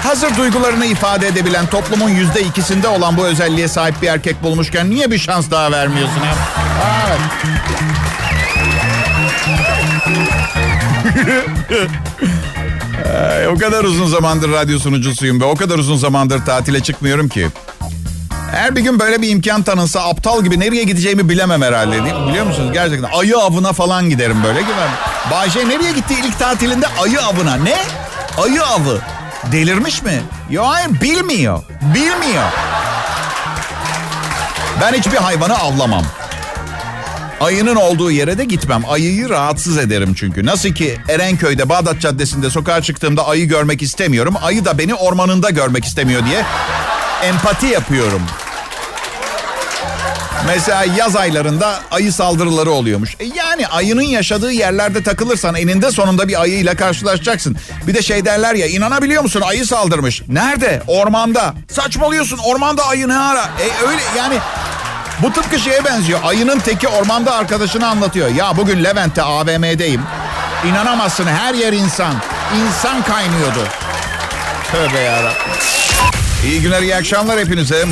Hazır 0.04 0.38
duygularını 0.38 0.86
ifade 0.86 1.28
edebilen 1.28 1.66
toplumun 1.66 2.10
yüzde 2.10 2.42
ikisinde 2.42 2.88
olan 2.88 3.18
bu 3.18 3.26
özelliğe 3.26 3.68
sahip 3.68 4.02
bir 4.02 4.08
erkek 4.08 4.44
bulmuşken 4.44 4.90
niye 4.90 5.12
bir 5.12 5.18
şans 5.20 5.52
daha 5.52 5.72
vermiyorsun 5.72 6.20
ha? 6.20 6.36
Evet. 7.08 7.20
Ay, 13.32 13.48
o 13.48 13.58
kadar 13.58 13.84
uzun 13.84 14.08
zamandır 14.08 14.52
radyo 14.52 14.80
sunucusuyum 14.80 15.42
ve 15.42 15.46
o 15.46 15.56
kadar 15.56 15.78
uzun 15.78 15.98
zamandır 15.98 16.46
tatile 16.46 16.80
çıkmıyorum 16.84 17.30
ki. 17.30 17.48
Eğer 18.56 18.76
bir 18.76 18.82
gün 18.82 19.00
böyle 19.00 19.22
bir 19.22 19.30
imkan 19.30 19.64
tanınsa 19.64 20.02
aptal 20.02 20.44
gibi 20.44 20.60
nereye 20.60 20.84
gideceğimi 20.84 21.30
bilemem 21.30 21.62
herhalde? 21.62 22.04
Biliyor 22.28 22.46
musunuz? 22.46 22.70
Gerçekten 22.74 23.10
ayı 23.20 23.38
avına 23.38 23.74
falan 23.74 24.10
giderim 24.10 24.44
böyle. 24.44 24.60
Bayşe 25.32 25.70
nereye 25.70 25.92
gitti 25.92 26.16
ilk 26.26 26.40
tatilinde 26.40 26.86
ayı 27.04 27.22
avına? 27.22 27.56
Ne? 27.56 27.76
Ayı 28.44 28.64
avı. 28.64 29.00
Delirmiş 29.52 30.04
mi? 30.04 30.22
Yok 30.50 30.66
hayır 30.68 31.02
bilmiyor. 31.02 31.64
Bilmiyor. 31.96 32.52
Ben 34.82 34.94
hiçbir 34.94 35.18
hayvanı 35.18 35.58
avlamam. 35.60 36.04
Ayının 37.42 37.76
olduğu 37.76 38.12
yere 38.12 38.38
de 38.38 38.46
gitmem. 38.46 38.84
Ayıyı 38.90 39.30
rahatsız 39.30 39.78
ederim 39.78 40.14
çünkü. 40.14 40.46
Nasıl 40.46 40.70
ki 40.70 40.98
Erenköy'de 41.10 41.70
Bağdat 41.70 42.02
Caddesi'nde 42.02 42.50
sokağa 42.50 42.82
çıktığımda 42.82 43.28
ayı 43.28 43.48
görmek 43.48 43.82
istemiyorum. 43.82 44.36
Ayı 44.42 44.66
da 44.66 44.78
beni 44.78 44.96
ormanında 44.96 45.50
görmek 45.50 45.86
istemiyor 45.86 46.26
diye 46.26 46.46
empati 47.24 47.66
yapıyorum. 47.66 48.22
Mesela 50.48 50.84
yaz 50.98 51.16
aylarında 51.16 51.80
ayı 51.92 52.14
saldırıları 52.14 52.72
oluyormuş. 52.72 53.16
E 53.20 53.26
yani 53.26 53.68
ayının 53.68 54.02
yaşadığı 54.02 54.52
yerlerde 54.52 55.04
takılırsan 55.04 55.56
eninde 55.56 55.92
sonunda 55.92 56.28
bir 56.28 56.42
ayıyla 56.42 56.76
karşılaşacaksın. 56.76 57.58
Bir 57.88 57.94
de 57.94 58.02
şey 58.02 58.26
derler 58.26 58.56
ya 58.56 58.68
inanabiliyor 58.68 59.24
musun 59.24 59.42
ayı 59.42 59.66
saldırmış. 59.66 60.22
Nerede? 60.28 60.82
Ormanda. 60.88 61.54
Saçmalıyorsun 61.72 62.38
ormanda 62.38 62.88
ayı 62.88 63.08
ne 63.08 63.18
ara? 63.18 63.42
E 63.42 63.88
öyle 63.88 64.02
yani 64.18 64.38
bu 65.24 65.34
tıpkı 65.34 65.60
şeye 65.60 65.86
benziyor. 65.86 66.20
Ayının 66.24 66.60
teki 66.60 66.88
ormanda 66.88 67.36
arkadaşını 67.36 67.88
anlatıyor. 67.88 68.30
Ya 68.36 68.58
bugün 68.58 68.84
Levent'te 68.84 69.22
AVM'deyim. 69.22 70.02
İnanamazsın 70.68 71.28
her 71.28 71.54
yer 71.54 71.74
insan. 71.74 72.14
İnsan 72.62 73.04
kaynıyordu. 73.04 73.68
Tövbe 74.72 75.00
yarabbim. 75.00 75.54
İyi 76.46 76.62
günler, 76.62 76.82
iyi 76.82 76.96
akşamlar 76.96 77.40
hepinize. 77.40 77.86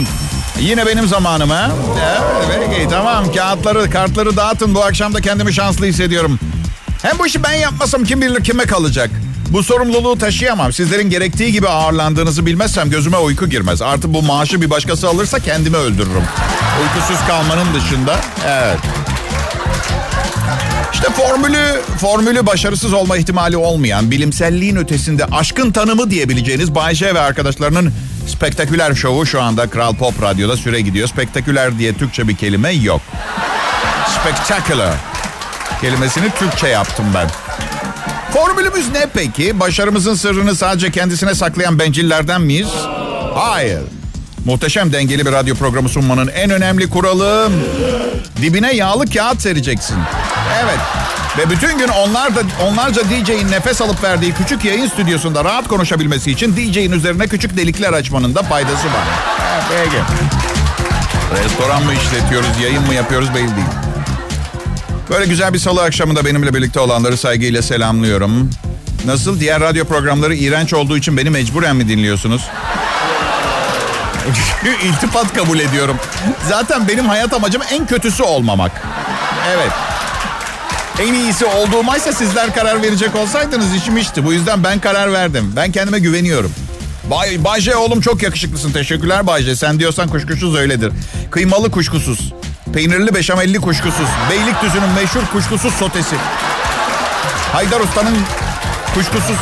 Yine 0.60 0.86
benim 0.86 1.08
zamanım 1.08 1.50
ha. 1.50 1.70
Evet, 2.50 2.70
peki, 2.70 2.88
tamam. 2.90 3.34
Kağıtları, 3.34 3.90
kartları 3.90 4.38
dağıtın. 4.38 4.76
Bu 4.76 4.84
akşam 4.84 5.14
da 5.14 5.22
kendimi 5.22 5.54
şanslı 5.54 5.86
hissediyorum. 5.86 6.40
Hem 7.02 7.20
bu 7.20 7.28
işi 7.28 7.44
ben 7.44 7.54
yapmasam 7.54 8.04
kim 8.04 8.22
bilir 8.22 8.44
kime 8.44 8.64
kalacak. 8.66 9.10
Bu 9.50 9.64
sorumluluğu 9.64 10.18
taşıyamam. 10.18 10.74
Sizlerin 10.74 11.10
gerektiği 11.10 11.52
gibi 11.52 11.70
ağırlandığınızı 11.70 12.46
bilmezsem 12.46 12.90
gözüme 12.90 13.18
uyku 13.18 13.50
girmez. 13.50 13.82
Artık 13.82 14.14
bu 14.14 14.22
maaşı 14.22 14.62
bir 14.62 14.70
başkası 14.70 15.08
alırsa 15.10 15.40
kendimi 15.40 15.78
öldürürüm. 15.78 16.24
Uykusuz 16.82 17.28
kalmanın 17.28 17.74
dışında. 17.74 18.16
Evet. 18.48 18.78
İşte 20.94 21.10
formülü, 21.10 21.82
formülü 22.00 22.46
başarısız 22.46 22.94
olma 22.94 23.18
ihtimali 23.18 23.58
olmayan, 23.58 24.12
bilimselliğin 24.12 24.76
ötesinde 24.76 25.26
aşkın 25.26 25.72
tanımı 25.72 26.10
diyebileceğiniz 26.10 26.76
Bayşe 26.76 27.16
ve 27.16 27.20
arkadaşlarının 27.20 27.94
spektaküler 28.28 28.96
şovu 28.96 29.26
şu 29.26 29.42
anda 29.42 29.70
Kral 29.70 29.96
Pop 29.96 30.22
Radyo'da 30.22 30.58
süre 30.58 30.82
gidiyor. 30.82 31.08
Spektaküler 31.08 31.80
diye 31.80 31.94
Türkçe 31.94 32.28
bir 32.28 32.36
kelime 32.36 32.72
yok. 32.72 33.02
Spectacular 34.20 34.94
kelimesini 35.82 36.30
Türkçe 36.40 36.68
yaptım 36.68 37.06
ben. 37.14 37.28
Formülümüz 38.34 38.92
ne 38.92 39.08
peki? 39.14 39.60
Başarımızın 39.60 40.14
sırrını 40.16 40.56
sadece 40.56 40.92
kendisine 40.92 41.36
saklayan 41.36 41.80
bencillerden 41.80 42.42
miyiz? 42.42 42.70
Hayır. 43.36 43.82
Muhteşem 44.48 44.94
dengeli 44.94 45.26
bir 45.26 45.32
radyo 45.32 45.56
programı 45.56 45.90
sunmanın 45.90 46.28
en 46.28 46.50
önemli 46.50 46.90
kuralı 46.90 47.50
dibine 48.42 48.76
yağlı 48.76 49.06
kağıt 49.06 49.42
sereceksin. 49.42 49.98
Evet. 50.64 50.80
Ve 51.38 51.50
bütün 51.50 51.78
gün 51.78 51.88
onlar 51.88 52.36
da 52.36 52.40
onlarca 52.68 53.02
DJ'in 53.04 53.52
nefes 53.52 53.82
alıp 53.82 54.04
verdiği 54.04 54.34
küçük 54.34 54.66
yayın 54.66 54.88
stüdyosunda 54.88 55.44
rahat 55.44 55.68
konuşabilmesi 55.68 56.32
için 56.32 56.56
DJ'in 56.56 56.92
üzerine 56.92 57.28
küçük 57.28 57.58
delikler 57.58 57.94
açmanın 57.94 58.36
da 58.36 58.44
faydası 58.44 58.88
var. 58.88 59.08
Evet, 59.54 59.64
peki. 59.70 60.04
Restoran 61.44 61.84
mı 61.84 61.94
işletiyoruz, 61.94 62.62
yayın 62.64 62.88
mı 62.88 62.94
yapıyoruz 62.94 63.30
belli 63.30 63.56
değil. 63.56 63.68
Böyle 65.10 65.26
güzel 65.26 65.54
bir 65.54 65.60
salı 65.60 65.84
akşamında 65.84 66.26
benimle 66.26 66.54
birlikte 66.54 66.80
olanları 66.80 67.18
saygıyla 67.18 67.62
selamlıyorum. 67.62 68.50
Nasıl? 69.06 69.40
Diğer 69.40 69.62
radyo 69.62 69.86
programları 69.86 70.36
iğrenç 70.36 70.74
olduğu 70.74 70.98
için 70.98 71.18
beni 71.18 71.30
mecburen 71.30 71.76
mi 71.76 71.90
dinliyorsunuz? 71.90 72.42
İltifat 74.84 75.34
kabul 75.34 75.60
ediyorum. 75.60 75.98
Zaten 76.50 76.88
benim 76.88 77.06
hayat 77.06 77.34
amacım 77.34 77.62
en 77.72 77.88
kötüsü 77.88 78.24
olmamak. 78.24 78.72
Evet. 79.56 79.72
En 81.00 81.14
iyisi 81.14 81.46
olduğumaysa 81.46 82.12
sizler 82.12 82.56
karar 82.56 82.82
verecek 82.82 83.16
olsaydınız 83.16 83.76
işim 83.76 83.98
işti. 83.98 84.26
Bu 84.26 84.34
yüzden 84.34 84.64
ben 84.64 84.80
karar 84.80 85.14
verdim. 85.14 85.54
Ben 85.56 85.72
kendime 85.72 86.00
güveniyorum. 86.00 86.52
Bay, 87.12 87.44
Bayce 87.44 87.76
oğlum 87.76 88.02
çok 88.02 88.24
yakışıklısın. 88.24 88.72
Teşekkürler 88.72 89.28
Bayce. 89.28 89.56
Sen 89.56 89.80
diyorsan 89.80 90.08
kuşkusuz 90.10 90.56
öyledir. 90.56 90.92
Kıymalı 91.32 91.72
kuşkusuz. 91.72 92.34
Peynirli 92.74 93.16
beşamelli 93.16 93.62
kuşkusuz. 93.62 94.08
Beylikdüzü'nün 94.32 94.90
meşhur 94.90 95.26
kuşkusuz 95.34 95.74
sotesi. 95.74 96.16
Haydar 97.54 97.80
Usta'nın 97.80 98.18
kuşkusuz. 98.94 99.38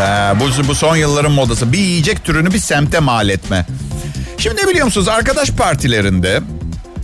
Ee, 0.00 0.40
bu, 0.40 0.68
bu 0.68 0.74
son 0.74 0.96
yılların 0.96 1.32
modası. 1.32 1.72
Bir 1.72 1.78
yiyecek 1.78 2.24
türünü 2.24 2.52
bir 2.52 2.58
semte 2.58 2.98
mal 2.98 3.28
etme. 3.28 3.66
Şimdi 4.38 4.68
biliyor 4.68 4.84
musunuz? 4.84 5.08
Arkadaş 5.08 5.50
partilerinde 5.50 6.40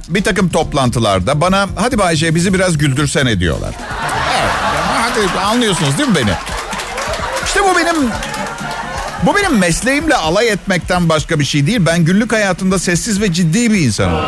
bir 0.09 0.25
takım 0.25 0.49
toplantılarda 0.49 1.41
bana 1.41 1.67
hadi 1.77 1.99
Bayce 1.99 2.35
bizi 2.35 2.55
biraz 2.55 2.79
güldürsene 2.79 3.41
diyorlar. 3.41 3.75
Evet, 4.41 5.31
hadi 5.35 5.41
anlıyorsunuz 5.41 5.99
değil 5.99 6.09
mi 6.09 6.15
beni? 6.17 6.31
İşte 7.47 7.61
bu 7.63 7.79
benim 7.79 8.11
bu 9.23 9.37
benim 9.37 9.59
mesleğimle 9.59 10.15
alay 10.15 10.49
etmekten 10.49 11.09
başka 11.09 11.41
bir 11.41 11.45
şey 11.45 11.67
değil. 11.67 11.79
Ben 11.87 12.05
günlük 12.05 12.33
hayatımda 12.33 12.79
sessiz 12.79 13.21
ve 13.21 13.33
ciddi 13.33 13.73
bir 13.73 13.79
insanım. 13.79 14.21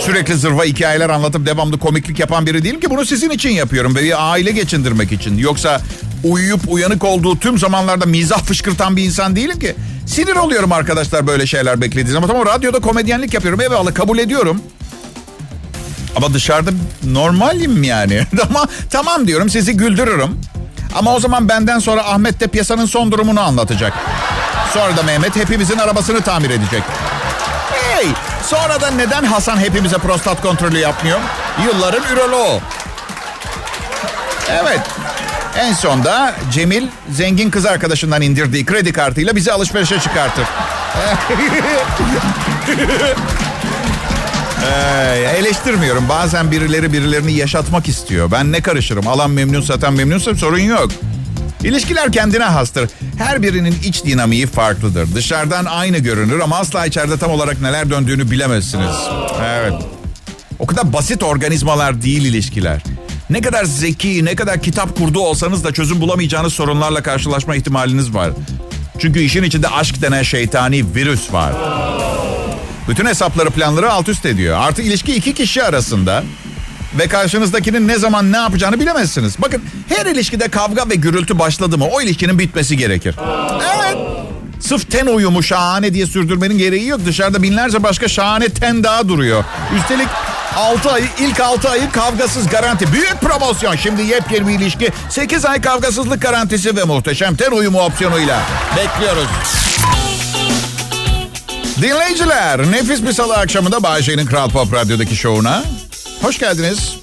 Sürekli 0.00 0.34
zırva 0.34 0.64
hikayeler 0.64 1.10
anlatıp 1.10 1.46
devamlı 1.46 1.78
komiklik 1.78 2.18
yapan 2.18 2.46
biri 2.46 2.64
değilim 2.64 2.80
ki 2.80 2.90
bunu 2.90 3.04
sizin 3.04 3.30
için 3.30 3.50
yapıyorum 3.50 3.94
bir 3.94 4.30
aile 4.32 4.50
geçindirmek 4.50 5.12
için. 5.12 5.38
Yoksa 5.38 5.80
uyuyup 6.24 6.60
uyanık 6.68 7.04
olduğu 7.04 7.38
tüm 7.38 7.58
zamanlarda 7.58 8.06
mizah 8.06 8.42
fışkırtan 8.42 8.96
bir 8.96 9.04
insan 9.04 9.36
değilim 9.36 9.58
ki. 9.58 9.74
Sinir 10.06 10.36
oluyorum 10.36 10.72
arkadaşlar 10.72 11.26
böyle 11.26 11.46
şeyler 11.46 11.80
beklediğiniz 11.80 12.14
ama 12.14 12.26
tamam 12.26 12.46
radyoda 12.46 12.78
komedyenlik 12.80 13.34
yapıyorum. 13.34 13.60
Eyvallah 13.60 13.94
kabul 13.94 14.18
ediyorum. 14.18 14.62
Ama 16.16 16.34
dışarıda 16.34 16.70
normalim 17.04 17.82
yani. 17.82 18.26
tamam, 18.42 18.66
tamam 18.90 19.26
diyorum 19.26 19.48
sizi 19.48 19.76
güldürürüm. 19.76 20.40
Ama 20.94 21.14
o 21.14 21.20
zaman 21.20 21.48
benden 21.48 21.78
sonra 21.78 22.04
Ahmet 22.04 22.40
de 22.40 22.46
piyasanın 22.46 22.86
son 22.86 23.12
durumunu 23.12 23.40
anlatacak. 23.40 23.92
Sonra 24.74 24.96
da 24.96 25.02
Mehmet 25.02 25.36
hepimizin 25.36 25.78
arabasını 25.78 26.20
tamir 26.20 26.50
edecek. 26.50 26.82
Hey! 27.72 28.06
Sonra 28.42 28.80
da 28.80 28.90
neden 28.90 29.24
Hasan 29.24 29.56
hepimize 29.56 29.96
prostat 29.96 30.42
kontrolü 30.42 30.78
yapmıyor? 30.78 31.18
Yılların 31.64 32.02
üroloğu. 32.12 32.60
Evet. 34.50 34.80
En 35.58 35.72
sonda 35.72 36.34
Cemil 36.52 36.86
zengin 37.10 37.50
kız 37.50 37.66
arkadaşından 37.66 38.22
indirdiği 38.22 38.66
kredi 38.66 38.92
kartıyla 38.92 39.36
bizi 39.36 39.52
alışverişe 39.52 40.00
çıkartır. 40.00 40.44
Ee, 44.72 45.36
eleştirmiyorum. 45.38 46.08
Bazen 46.08 46.50
birileri 46.50 46.92
birilerini 46.92 47.32
yaşatmak 47.32 47.88
istiyor. 47.88 48.30
Ben 48.30 48.52
ne 48.52 48.60
karışırım? 48.60 49.08
Alan 49.08 49.30
memnun, 49.30 49.60
satan 49.60 49.94
memnunsa 49.94 50.34
sorun 50.34 50.58
yok. 50.58 50.90
İlişkiler 51.64 52.12
kendine 52.12 52.44
hastır. 52.44 52.90
Her 53.18 53.42
birinin 53.42 53.76
iç 53.84 54.04
dinamiği 54.04 54.46
farklıdır. 54.46 55.14
Dışarıdan 55.14 55.64
aynı 55.64 55.98
görünür 55.98 56.40
ama 56.40 56.56
asla 56.58 56.86
içeride 56.86 57.18
tam 57.18 57.30
olarak 57.30 57.60
neler 57.60 57.90
döndüğünü 57.90 58.30
bilemezsiniz. 58.30 58.96
Evet. 59.42 59.72
O 60.58 60.66
kadar 60.66 60.92
basit 60.92 61.22
organizmalar 61.22 62.02
değil 62.02 62.24
ilişkiler. 62.24 62.82
Ne 63.30 63.40
kadar 63.40 63.64
zeki, 63.64 64.24
ne 64.24 64.36
kadar 64.36 64.62
kitap 64.62 64.98
kurdu 64.98 65.20
olsanız 65.20 65.64
da 65.64 65.72
çözüm 65.72 66.00
bulamayacağınız 66.00 66.52
sorunlarla 66.52 67.02
karşılaşma 67.02 67.56
ihtimaliniz 67.56 68.14
var. 68.14 68.30
Çünkü 68.98 69.20
işin 69.20 69.42
içinde 69.42 69.68
aşk 69.68 70.02
denen 70.02 70.22
şeytani 70.22 70.94
virüs 70.94 71.32
var. 71.32 71.52
Bütün 72.88 73.06
hesapları 73.06 73.50
planları 73.50 73.92
alt 73.92 74.08
üst 74.08 74.26
ediyor. 74.26 74.58
Artı 74.60 74.82
ilişki 74.82 75.14
iki 75.14 75.34
kişi 75.34 75.64
arasında 75.64 76.24
ve 76.98 77.08
karşınızdakinin 77.08 77.88
ne 77.88 77.98
zaman 77.98 78.32
ne 78.32 78.36
yapacağını 78.36 78.80
bilemezsiniz. 78.80 79.34
Bakın 79.38 79.62
her 79.88 80.06
ilişkide 80.06 80.48
kavga 80.48 80.90
ve 80.90 80.94
gürültü 80.94 81.38
başladı 81.38 81.78
mı 81.78 81.86
o 81.86 82.00
ilişkinin 82.00 82.38
bitmesi 82.38 82.76
gerekir. 82.76 83.14
Evet. 83.76 83.96
Sırf 84.60 84.90
ten 84.90 85.06
uyumu 85.06 85.42
şahane 85.42 85.94
diye 85.94 86.06
sürdürmenin 86.06 86.58
gereği 86.58 86.86
yok. 86.86 87.00
Dışarıda 87.06 87.42
binlerce 87.42 87.82
başka 87.82 88.08
şahane 88.08 88.48
ten 88.48 88.84
daha 88.84 89.08
duruyor. 89.08 89.44
Üstelik 89.76 90.08
6 90.56 90.90
ay, 90.90 91.04
ilk 91.20 91.40
6 91.40 91.68
ayı 91.68 91.90
kavgasız 91.90 92.48
garanti. 92.48 92.92
Büyük 92.92 93.20
promosyon. 93.20 93.76
Şimdi 93.76 94.02
yepyeni 94.02 94.48
bir 94.48 94.52
ilişki. 94.52 94.90
8 95.10 95.44
ay 95.44 95.60
kavgasızlık 95.60 96.22
garantisi 96.22 96.76
ve 96.76 96.84
muhteşem 96.84 97.36
ten 97.36 97.50
uyumu 97.50 97.80
opsiyonuyla. 97.80 98.40
Bekliyoruz. 98.76 99.28
Dinleyiciler, 101.82 102.70
nefis 102.70 103.02
bir 103.02 103.12
salı 103.12 103.36
akşamında 103.36 103.82
Bayşe'nin 103.82 104.26
Kral 104.26 104.50
Pop 104.50 104.72
Radyo'daki 104.72 105.16
şovuna 105.16 105.64
hoş 106.22 106.38
geldiniz. 106.38 106.96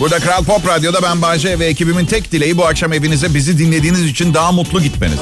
Burada 0.00 0.18
Kral 0.18 0.44
Pop 0.44 0.68
Radyo'da 0.68 1.02
ben 1.02 1.22
Bayşe 1.22 1.58
ve 1.58 1.66
ekibimin 1.66 2.06
tek 2.06 2.32
dileği 2.32 2.56
bu 2.56 2.66
akşam 2.66 2.92
evinize 2.92 3.34
bizi 3.34 3.58
dinlediğiniz 3.58 4.04
için 4.04 4.34
daha 4.34 4.52
mutlu 4.52 4.82
gitmeniz. 4.82 5.20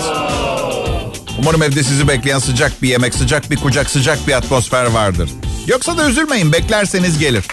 Umarım 1.39 1.63
evde 1.63 1.83
sizi 1.83 2.09
bekleyen 2.09 2.39
sıcak 2.39 2.83
bir 2.83 2.89
yemek, 2.89 3.15
sıcak 3.15 3.51
bir 3.51 3.57
kucak, 3.57 3.91
sıcak 3.91 4.27
bir 4.29 4.33
atmosfer 4.33 4.85
vardır. 4.85 5.31
Yoksa 5.71 5.99
da 5.99 6.09
üzülmeyin, 6.09 6.53
beklerseniz 6.53 7.19
gelir. 7.19 7.45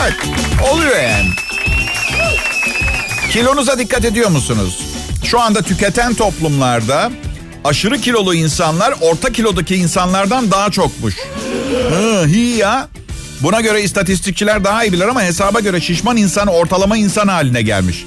Evet, 0.00 0.14
oluyor 0.72 0.96
yani. 0.96 1.28
Kilonuza 3.30 3.78
dikkat 3.78 4.04
ediyor 4.04 4.30
musunuz? 4.30 4.78
Şu 5.24 5.40
anda 5.40 5.62
tüketen 5.62 6.14
toplumlarda 6.14 7.10
aşırı 7.64 7.98
kilolu 8.00 8.34
insanlar 8.34 8.94
orta 9.00 9.32
kilodaki 9.32 9.76
insanlardan 9.76 10.50
daha 10.50 10.70
çokmuş. 10.70 11.14
Hı, 11.90 12.26
hi 12.26 12.38
ya. 12.38 12.88
Buna 13.40 13.60
göre 13.60 13.82
istatistikçiler 13.82 14.64
daha 14.64 14.84
iyi 14.84 14.92
bilir 14.92 15.08
ama 15.08 15.22
hesaba 15.22 15.60
göre 15.60 15.80
şişman 15.80 16.16
insan 16.16 16.46
ortalama 16.46 16.96
insan 16.96 17.28
haline 17.28 17.62
gelmiş. 17.62 18.04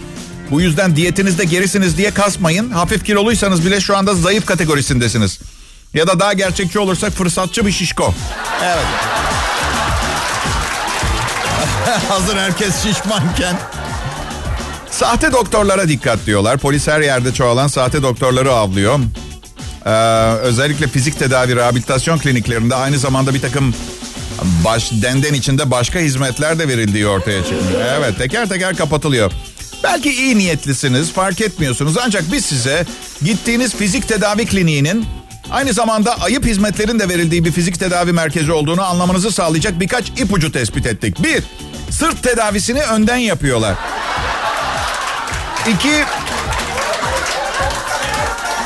Bu 0.51 0.61
yüzden 0.61 0.95
diyetinizde 0.95 1.43
gerisiniz 1.43 1.97
diye 1.97 2.11
kasmayın. 2.11 2.69
Hafif 2.69 3.05
kiloluysanız 3.05 3.65
bile 3.65 3.81
şu 3.81 3.97
anda 3.97 4.15
zayıf 4.15 4.45
kategorisindesiniz. 4.45 5.39
Ya 5.93 6.07
da 6.07 6.19
daha 6.19 6.33
gerçekçi 6.33 6.79
olursak 6.79 7.13
fırsatçı 7.13 7.65
bir 7.65 7.71
şişko. 7.71 8.13
Evet. 8.63 8.85
Hazır 12.09 12.37
herkes 12.37 12.83
şişmanken. 12.83 13.55
Sahte 14.91 15.31
doktorlara 15.31 15.89
dikkat 15.89 16.25
diyorlar. 16.25 16.57
Polis 16.57 16.87
her 16.87 17.01
yerde 17.01 17.33
çoğalan 17.33 17.67
sahte 17.67 18.03
doktorları 18.03 18.51
avlıyor. 18.53 18.99
Ee, 19.85 19.89
özellikle 20.41 20.87
fizik 20.87 21.19
tedavi 21.19 21.55
rehabilitasyon 21.55 22.17
kliniklerinde 22.17 22.75
aynı 22.75 22.99
zamanda 22.99 23.33
bir 23.33 23.41
takım 23.41 23.75
baş 24.65 24.91
denden 24.91 25.33
içinde 25.33 25.71
başka 25.71 25.99
hizmetler 25.99 26.59
de 26.59 26.67
verildiği 26.67 27.07
ortaya 27.07 27.43
çıkmış. 27.43 27.73
Evet 27.97 28.17
teker 28.17 28.49
teker 28.49 28.75
kapatılıyor. 28.75 29.31
Belki 29.83 30.09
iyi 30.09 30.37
niyetlisiniz 30.37 31.11
fark 31.11 31.41
etmiyorsunuz 31.41 31.97
ancak 32.05 32.31
biz 32.31 32.45
size 32.45 32.85
gittiğiniz 33.23 33.75
fizik 33.75 34.07
tedavi 34.07 34.45
kliniğinin 34.45 35.05
aynı 35.51 35.73
zamanda 35.73 36.21
ayıp 36.21 36.45
hizmetlerin 36.45 36.99
de 36.99 37.09
verildiği 37.09 37.45
bir 37.45 37.51
fizik 37.51 37.79
tedavi 37.79 38.13
merkezi 38.13 38.51
olduğunu 38.51 38.83
anlamanızı 38.83 39.31
sağlayacak 39.31 39.79
birkaç 39.79 40.09
ipucu 40.09 40.51
tespit 40.51 40.85
ettik. 40.85 41.23
Bir, 41.23 41.43
sırt 41.91 42.23
tedavisini 42.23 42.83
önden 42.83 43.17
yapıyorlar. 43.17 43.75
İki, 45.67 46.03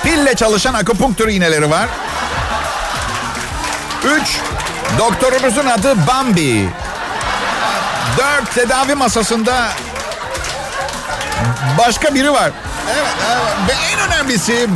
pille 0.04 0.36
çalışan 0.36 0.74
akupunktur 0.74 1.28
iğneleri 1.28 1.70
var. 1.70 1.90
Üç, 4.06 4.38
doktorunuzun 5.00 5.66
adı 5.66 6.08
Bambi. 6.08 6.70
Dört, 8.18 8.56
tedavi 8.56 8.96
masasında 8.96 9.70
başka 11.78 12.16
biri 12.16 12.32
var. 12.32 12.52
Evet, 12.94 13.14
evet. 13.32 13.70
ve 13.70 13.74
en 13.94 14.08
önemlisi 14.08 14.68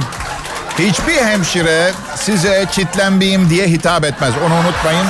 hiçbir 0.79 1.15
hemşire 1.15 1.91
size 2.15 2.65
çitlenmeyeyim 2.71 3.49
diye 3.49 3.67
hitap 3.67 4.05
etmez. 4.05 4.33
Onu 4.45 4.53
unutmayın. 4.53 5.05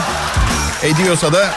Ediyorsa 0.84 1.34
da 1.34 1.48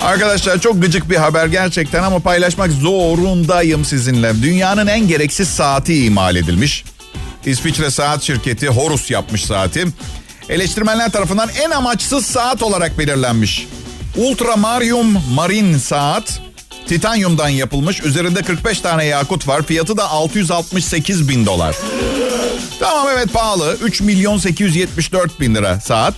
Arkadaşlar 0.00 0.58
çok 0.58 0.82
gıcık 0.82 1.10
bir 1.10 1.16
haber 1.16 1.46
gerçekten 1.46 2.02
ama 2.02 2.18
paylaşmak 2.18 2.70
zorundayım 2.70 3.84
sizinle. 3.84 4.42
Dünyanın 4.42 4.86
en 4.86 5.08
gereksiz 5.08 5.48
saati 5.48 6.04
imal 6.04 6.36
edilmiş. 6.36 6.84
İsviçre 7.46 7.90
saat 7.90 8.22
şirketi 8.22 8.68
Horus 8.68 9.10
yapmış 9.10 9.44
saati. 9.44 9.86
Eleştirmenler 10.48 11.10
tarafından 11.10 11.48
en 11.62 11.70
amaçsız 11.70 12.26
saat 12.26 12.62
olarak 12.62 12.98
belirlenmiş. 12.98 13.66
Ultramarium 14.16 15.22
Marin 15.34 15.78
saat 15.78 16.40
titanyumdan 16.90 17.48
yapılmış. 17.48 18.00
Üzerinde 18.00 18.42
45 18.42 18.80
tane 18.80 19.04
yakut 19.04 19.48
var. 19.48 19.62
Fiyatı 19.62 19.96
da 19.96 20.10
668 20.10 21.28
bin 21.28 21.46
dolar. 21.46 21.76
Tamam 22.80 23.06
evet 23.14 23.32
pahalı. 23.32 23.76
3 23.82 24.00
milyon 24.00 24.38
874 24.38 25.40
bin 25.40 25.54
lira 25.54 25.80
saat. 25.80 26.14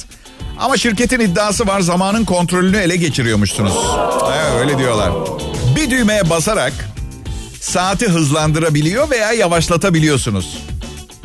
Ama 0.59 0.77
şirketin 0.77 1.21
iddiası 1.21 1.67
var 1.67 1.81
zamanın 1.81 2.25
kontrolünü 2.25 2.77
ele 2.77 2.97
geçiriyormuşsunuz. 2.97 3.73
Evet 4.33 4.61
öyle 4.61 4.79
diyorlar. 4.79 5.13
Bir 5.77 5.91
düğmeye 5.91 6.31
basarak 6.31 6.73
saati 7.61 8.09
hızlandırabiliyor 8.09 9.11
veya 9.11 9.33
yavaşlatabiliyorsunuz. 9.33 10.59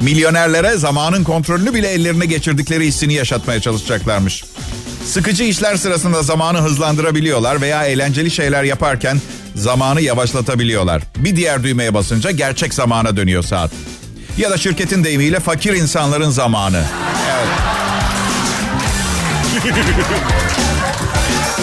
Milyonerlere 0.02 0.78
zamanın 0.78 1.24
kontrolünü 1.24 1.74
bile 1.74 1.88
ellerine 1.88 2.26
geçirdikleri 2.26 2.88
hissini 2.88 3.14
yaşatmaya 3.14 3.62
çalışacaklarmış. 3.62 4.44
Sıkıcı 5.06 5.44
işler 5.44 5.76
sırasında 5.76 6.24
zamanı 6.24 6.62
hızlandırabiliyorlar 6.62 7.62
veya 7.62 7.86
eğlenceli 7.86 8.32
şeyler 8.32 8.64
yaparken 8.64 9.22
zamanı 9.58 10.02
yavaşlatabiliyorlar. 10.02 11.02
Bir 11.16 11.36
diğer 11.36 11.64
düğmeye 11.64 11.94
basınca 11.94 12.32
gerçek 12.32 12.74
zamana 12.74 13.18
dönüyor 13.18 13.44
saat. 13.44 13.72
Ya 14.38 14.52
da 14.52 14.58
şirketin 14.58 15.04
deyimiyle 15.04 15.40
fakir 15.40 15.74
insanların 15.74 16.30
zamanı. 16.30 16.84
Evet. 17.32 17.48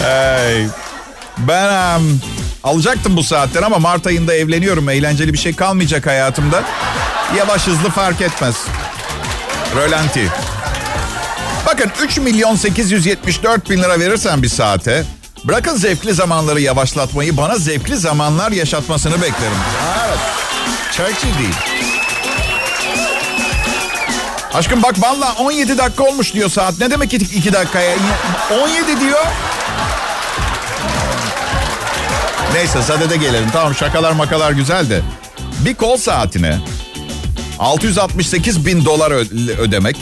hey. 0.03 0.67
Ben 1.39 1.99
um, 1.99 2.21
alacaktım 2.65 3.17
bu 3.17 3.23
saatten 3.23 3.63
ama 3.63 3.79
Mart 3.79 4.07
ayında 4.07 4.35
evleniyorum. 4.35 4.89
Eğlenceli 4.89 5.33
bir 5.33 5.39
şey 5.39 5.55
kalmayacak 5.55 6.07
hayatımda. 6.07 6.65
Yavaş 7.37 7.67
hızlı 7.67 7.91
fark 7.91 8.21
etmez. 8.21 8.57
Rölanti. 9.77 10.29
Bakın 11.67 11.91
3 12.05 12.19
milyon 12.19 12.57
874 12.57 13.71
bin 13.71 13.79
lira 13.79 14.01
verirsen 14.01 14.43
bir 14.43 14.49
saate... 14.49 15.05
Bırakın 15.45 15.77
zevkli 15.77 16.15
zamanları 16.15 16.61
yavaşlatmayı, 16.61 17.37
bana 17.37 17.57
zevkli 17.57 17.97
zamanlar 17.97 18.53
yaşatmasını 18.53 19.23
beklerim. 19.23 19.57
Evet. 20.07 20.19
Churchy 20.93 21.39
değil. 21.39 21.55
Aşkım 24.55 24.83
bak 24.83 24.95
valla 25.03 25.35
17 25.39 25.79
dakika 25.79 26.05
olmuş 26.05 26.35
diyor 26.35 26.51
saat. 26.51 26.79
Ne 26.79 26.91
demek 26.91 27.15
2 27.15 27.53
dakikaya? 27.53 27.97
17 28.63 29.01
diyor. 29.01 29.25
Neyse 32.55 32.83
sadede 32.83 33.17
gelelim. 33.17 33.51
Tamam 33.53 33.75
şakalar 33.75 34.13
makalar 34.13 34.53
güzel 34.53 34.91
de. 34.91 35.03
Bir 35.61 35.75
kol 35.75 35.97
saatine 35.97 36.59
668 37.59 38.67
bin 38.67 38.85
dolar 38.85 39.11
ödemek 39.59 39.97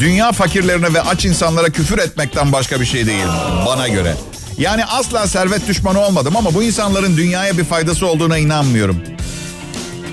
dünya 0.00 0.32
fakirlerine 0.32 0.94
ve 0.94 1.02
aç 1.02 1.24
insanlara 1.24 1.70
küfür 1.70 1.98
etmekten 1.98 2.52
başka 2.52 2.80
bir 2.80 2.86
şey 2.86 3.06
değil 3.06 3.26
bana 3.66 3.88
göre. 3.88 4.14
Yani 4.58 4.84
asla 4.84 5.26
servet 5.26 5.68
düşmanı 5.68 6.00
olmadım 6.00 6.36
ama 6.36 6.54
bu 6.54 6.62
insanların 6.62 7.16
dünyaya 7.16 7.58
bir 7.58 7.64
faydası 7.64 8.06
olduğuna 8.06 8.38
inanmıyorum. 8.38 8.96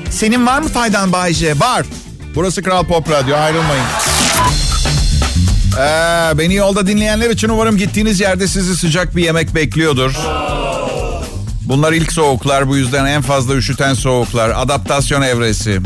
Senin 0.09 0.45
var 0.45 0.61
mı 0.61 0.69
faydan 0.69 1.11
Bayce? 1.11 1.59
Var. 1.59 1.85
Burası 2.35 2.63
Kral 2.63 2.85
Pop 2.85 3.11
Radyo 3.11 3.35
ayrılmayın. 3.35 3.83
Ee, 5.79 6.37
beni 6.37 6.55
yolda 6.55 6.87
dinleyenler 6.87 7.29
için 7.29 7.49
umarım 7.49 7.77
gittiğiniz 7.77 8.19
yerde 8.19 8.47
sizi 8.47 8.75
sıcak 8.75 9.15
bir 9.15 9.23
yemek 9.23 9.55
bekliyordur. 9.55 10.11
Bunlar 11.61 11.93
ilk 11.93 12.13
soğuklar 12.13 12.67
bu 12.67 12.77
yüzden 12.77 13.05
en 13.05 13.21
fazla 13.21 13.55
üşüten 13.55 13.93
soğuklar. 13.93 14.49
Adaptasyon 14.49 15.21
evresi. 15.21 15.79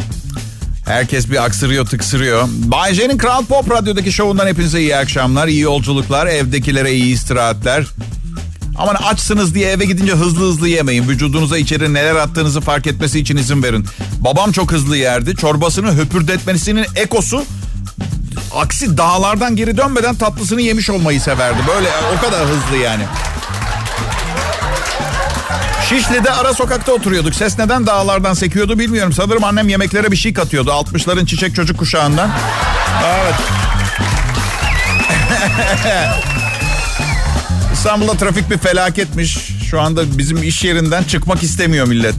Herkes 0.86 1.30
bir 1.30 1.44
aksırıyor 1.46 1.86
tıksırıyor. 1.86 2.48
Bay 2.48 2.94
J'nin 2.94 3.18
Kral 3.18 3.46
Pop 3.46 3.72
Radyo'daki 3.72 4.12
şovundan 4.12 4.48
hepinize 4.48 4.80
iyi 4.80 4.98
akşamlar, 4.98 5.48
iyi 5.48 5.60
yolculuklar, 5.60 6.28
evdekilere 6.28 6.94
iyi 6.94 7.14
istirahatler. 7.14 7.86
Aman 8.78 8.96
açsınız 8.96 9.56
diye 9.56 9.70
eve 9.70 9.86
gidince 9.86 10.14
hızlı 10.14 10.46
hızlı 10.48 10.68
yemeyin. 10.68 11.08
Vücudunuza 11.08 11.58
içeri 11.58 11.94
neler 11.94 12.16
attığınızı 12.16 12.62
fark 12.62 12.88
etmesi 12.88 13.20
için 13.20 13.38
izin 13.38 13.64
verin. 13.64 13.86
Babam 14.20 14.52
çok 14.52 14.72
hızlı 14.72 14.98
yerdi. 14.98 15.36
Çorbasını 15.36 15.96
höpürdetmesinin 15.96 16.86
ekosu 16.96 17.44
aksi 18.56 18.98
dağlardan 18.98 19.56
geri 19.56 19.78
dönmeden 19.78 20.16
tatlısını 20.16 20.62
yemiş 20.62 20.90
olmayı 20.90 21.22
severdi. 21.22 21.58
Böyle 21.68 21.90
o 22.18 22.22
kadar 22.22 22.48
hızlı 22.48 22.78
yani. 22.78 23.04
Şişli'de 25.90 26.32
ara 26.32 26.54
sokakta 26.54 26.92
oturuyorduk. 26.92 27.36
Ses 27.36 27.60
neden 27.60 27.88
dağlardan 27.88 28.34
sekiyordu 28.34 28.80
bilmiyorum. 28.80 29.14
Sanırım 29.14 29.44
annem 29.44 29.70
yemeklere 29.70 30.12
bir 30.12 30.18
şey 30.18 30.34
katıyordu. 30.34 30.72
60'ların 30.72 31.26
çiçek 31.26 31.56
çocuk 31.56 31.80
kuşağından. 31.80 32.32
Evet. 33.04 33.36
İstanbul'da 37.84 38.14
trafik 38.14 38.50
bir 38.50 38.58
felaketmiş. 38.58 39.52
Şu 39.70 39.82
anda 39.82 40.18
bizim 40.18 40.44
iş 40.44 40.64
yerinden 40.64 41.04
çıkmak 41.04 41.44
istemiyor 41.44 41.88
millet. 41.88 42.16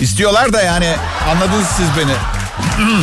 İstiyorlar 0.00 0.52
da 0.52 0.62
yani 0.62 0.94
anladınız 1.30 1.66
siz 1.66 1.86
beni. 1.98 2.12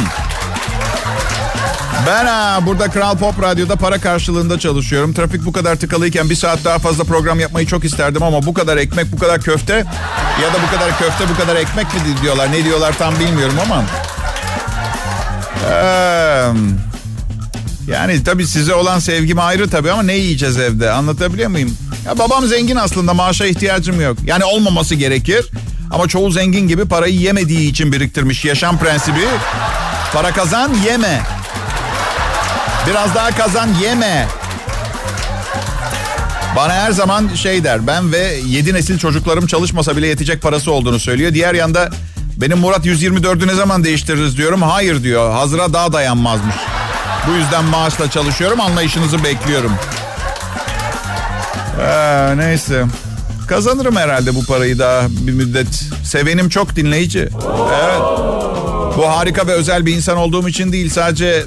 Ben 2.08 2.26
ha, 2.26 2.60
burada 2.66 2.88
Kral 2.88 3.18
Pop 3.18 3.42
Radyo'da 3.42 3.76
para 3.76 3.98
karşılığında 3.98 4.60
çalışıyorum. 4.60 5.14
Trafik 5.14 5.46
bu 5.46 5.52
kadar 5.52 5.76
tıkalıyken 5.76 6.30
bir 6.30 6.36
saat 6.36 6.66
daha 6.66 6.80
fazla 6.80 7.04
program 7.04 7.40
yapmayı 7.40 7.68
çok 7.68 7.86
isterdim 7.86 8.24
ama 8.24 8.46
bu 8.46 8.54
kadar 8.54 8.78
ekmek, 8.78 9.12
bu 9.12 9.20
kadar 9.20 9.42
köfte 9.42 9.74
ya 10.42 10.54
da 10.54 10.58
bu 10.68 10.76
kadar 10.76 11.00
köfte, 11.00 11.30
bu 11.30 11.38
kadar 11.38 11.56
ekmek 11.56 11.86
mi 11.94 12.22
diyorlar? 12.22 12.52
Ne 12.52 12.64
diyorlar 12.64 12.98
tam 12.98 13.20
bilmiyorum 13.20 13.56
ama. 13.66 13.84
Ee, 15.72 16.89
yani 17.92 18.24
tabii 18.24 18.48
size 18.48 18.74
olan 18.74 19.00
sevgim 19.00 19.40
ayrı 19.40 19.70
tabii 19.70 19.92
ama 19.92 20.04
ne 20.04 20.14
yiyeceğiz 20.14 20.58
evde 20.58 20.92
anlatabiliyor 20.92 21.50
muyum? 21.50 21.78
Ya 22.06 22.20
babam 22.20 22.48
zengin 22.48 22.76
aslında 22.76 23.14
maaşa 23.14 23.46
ihtiyacım 23.46 24.02
yok. 24.02 24.18
Yani 24.26 24.44
olmaması 24.44 24.96
gerekir. 24.96 25.50
Ama 25.92 26.08
çoğu 26.08 26.32
zengin 26.32 26.68
gibi 26.68 26.86
parayı 26.86 27.16
yemediği 27.16 27.72
için 27.72 27.92
biriktirmiş. 27.92 28.46
Yaşam 28.46 28.80
prensibi 28.80 29.26
para 30.14 30.32
kazan 30.32 30.72
yeme. 30.86 31.22
Biraz 32.88 33.16
daha 33.16 33.32
kazan 33.32 33.70
yeme. 33.84 34.28
Bana 36.56 36.74
her 36.74 36.92
zaman 36.92 37.30
şey 37.36 37.64
der. 37.64 37.88
Ben 37.88 38.12
ve 38.12 38.40
yedi 38.48 38.74
nesil 38.74 38.98
çocuklarım 38.98 39.48
çalışmasa 39.48 39.98
bile 39.98 40.08
yetecek 40.08 40.42
parası 40.42 40.72
olduğunu 40.72 41.00
söylüyor. 41.00 41.34
Diğer 41.34 41.54
yanda 41.54 41.90
benim 42.38 42.58
Murat 42.58 42.86
124'ü 42.86 43.48
ne 43.48 43.54
zaman 43.54 43.84
değiştiririz 43.84 44.38
diyorum. 44.38 44.62
Hayır 44.62 45.04
diyor. 45.04 45.32
Hazıra 45.32 45.74
daha 45.74 45.94
dayanmazmış. 45.94 46.56
Bu 47.28 47.32
yüzden 47.32 47.66
maaşla 47.66 48.12
çalışıyorum. 48.12 48.62
Anlayışınızı 48.62 49.24
bekliyorum. 49.24 49.72
Ee, 51.82 52.38
neyse. 52.38 52.86
Kazanırım 53.48 53.96
herhalde 53.96 54.36
bu 54.36 54.46
parayı 54.46 54.80
daha 54.80 55.10
bir 55.10 55.32
müddet. 55.32 55.68
Sevenim 56.04 56.50
çok 56.50 56.76
dinleyici. 56.76 57.30
Evet. 57.84 58.02
Bu 58.98 59.10
harika 59.10 59.48
ve 59.48 59.52
özel 59.52 59.86
bir 59.86 59.96
insan 59.96 60.18
olduğum 60.18 60.50
için 60.50 60.72
değil. 60.72 60.90
Sadece 60.90 61.46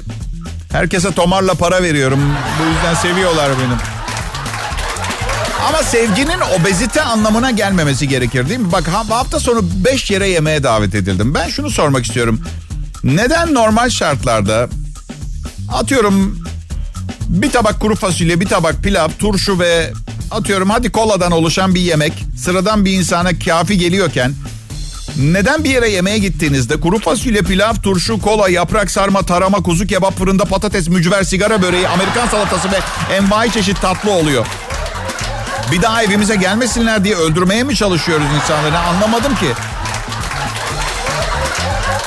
herkese 0.71 1.11
tomarla 1.11 1.53
para 1.53 1.83
veriyorum. 1.83 2.19
Bu 2.59 2.69
yüzden 2.73 2.93
seviyorlar 2.93 3.49
beni. 3.49 3.77
Ama 5.69 5.83
sevginin 5.83 6.39
obezite 6.59 7.01
anlamına 7.01 7.51
gelmemesi 7.51 8.07
gerekir 8.07 8.49
değil 8.49 8.59
mi? 8.59 8.71
Bak 8.71 8.87
hafta 8.87 9.39
sonu 9.39 9.59
5 9.85 10.11
yere 10.11 10.29
yemeğe 10.29 10.63
davet 10.63 10.95
edildim. 10.95 11.33
Ben 11.33 11.47
şunu 11.49 11.69
sormak 11.69 12.05
istiyorum. 12.05 12.41
Neden 13.03 13.53
normal 13.53 13.89
şartlarda 13.89 14.67
atıyorum 15.73 16.43
bir 17.29 17.51
tabak 17.51 17.79
kuru 17.79 17.95
fasulye, 17.95 18.39
bir 18.39 18.45
tabak 18.45 18.83
pilav, 18.83 19.09
turşu 19.19 19.59
ve 19.59 19.93
atıyorum 20.31 20.69
hadi 20.69 20.91
koladan 20.91 21.31
oluşan 21.31 21.75
bir 21.75 21.81
yemek 21.81 22.13
sıradan 22.37 22.85
bir 22.85 22.91
insana 22.93 23.39
kafi 23.39 23.77
geliyorken 23.77 24.33
neden 25.17 25.63
bir 25.63 25.69
yere 25.69 25.89
yemeğe 25.89 26.17
gittiğinizde 26.17 26.79
kuru 26.79 26.99
fasulye, 26.99 27.41
pilav, 27.41 27.73
turşu, 27.73 28.21
kola, 28.21 28.49
yaprak 28.49 28.91
sarma, 28.91 29.21
tarama, 29.21 29.57
kuzu 29.57 29.87
kebap, 29.87 30.17
fırında 30.17 30.45
patates, 30.45 30.87
mücver, 30.89 31.23
sigara 31.23 31.61
böreği, 31.61 31.87
Amerikan 31.87 32.27
salatası 32.27 32.71
ve 32.71 32.79
envai 33.15 33.51
çeşit 33.51 33.81
tatlı 33.81 34.11
oluyor? 34.11 34.45
Bir 35.71 35.81
daha 35.81 36.03
evimize 36.03 36.35
gelmesinler 36.35 37.03
diye 37.03 37.15
öldürmeye 37.15 37.63
mi 37.63 37.75
çalışıyoruz 37.75 38.25
insanları? 38.35 38.79
Anlamadım 38.79 39.35
ki. 39.35 39.47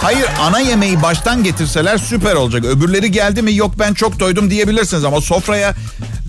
Hayır 0.02 0.26
ana 0.40 0.60
yemeği 0.60 1.02
baştan 1.02 1.44
getirseler 1.44 1.98
süper 1.98 2.34
olacak. 2.34 2.64
Öbürleri 2.64 3.10
geldi 3.10 3.42
mi 3.42 3.54
yok 3.54 3.74
ben 3.78 3.94
çok 3.94 4.20
doydum 4.20 4.50
diyebilirsiniz 4.50 5.04
ama 5.04 5.20
sofraya 5.20 5.74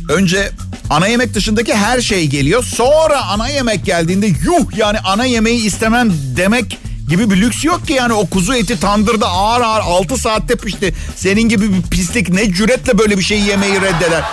önce 0.09 0.51
ana 0.89 1.07
yemek 1.07 1.33
dışındaki 1.33 1.73
her 1.73 2.01
şey 2.01 2.27
geliyor. 2.27 2.63
Sonra 2.63 3.25
ana 3.25 3.47
yemek 3.47 3.85
geldiğinde 3.85 4.27
yuh 4.27 4.77
yani 4.77 4.99
ana 4.99 5.25
yemeği 5.25 5.65
istemem 5.65 6.13
demek 6.37 6.77
gibi 7.09 7.29
bir 7.29 7.37
lüks 7.37 7.65
yok 7.65 7.87
ki 7.87 7.93
yani 7.93 8.13
o 8.13 8.27
kuzu 8.27 8.53
eti 8.53 8.79
tandırda 8.79 9.27
ağır 9.27 9.61
ağır 9.61 9.81
6 9.81 10.17
saatte 10.17 10.55
pişti. 10.55 10.93
Senin 11.15 11.49
gibi 11.49 11.73
bir 11.73 11.81
pislik 11.81 12.29
ne 12.29 12.53
cüretle 12.53 12.97
böyle 12.97 13.17
bir 13.17 13.23
şeyi 13.23 13.45
yemeyi 13.45 13.81
reddeder. 13.81 14.23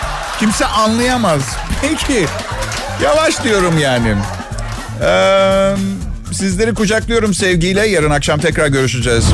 Kimse 0.40 0.66
anlayamaz. 0.66 1.42
Peki 1.80 2.26
yavaş 3.02 3.44
diyorum 3.44 3.78
yani. 3.78 4.16
Eee... 5.02 5.74
Sizleri 6.34 6.74
kucaklıyorum 6.74 7.34
sevgiyle. 7.34 7.86
Yarın 7.86 8.10
akşam 8.10 8.40
tekrar 8.40 8.66
görüşeceğiz. 8.68 9.24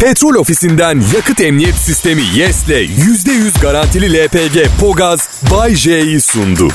Petrol 0.00 0.34
ofisinden 0.34 1.02
yakıt 1.14 1.40
emniyet 1.40 1.74
sistemi 1.74 2.22
YES'le 2.34 2.68
%100 2.68 3.60
garantili 3.62 4.24
LPG 4.24 4.66
Pogaz 4.80 5.28
Bay 5.50 5.74
J'yi 5.74 6.20
sundu. 6.20 6.68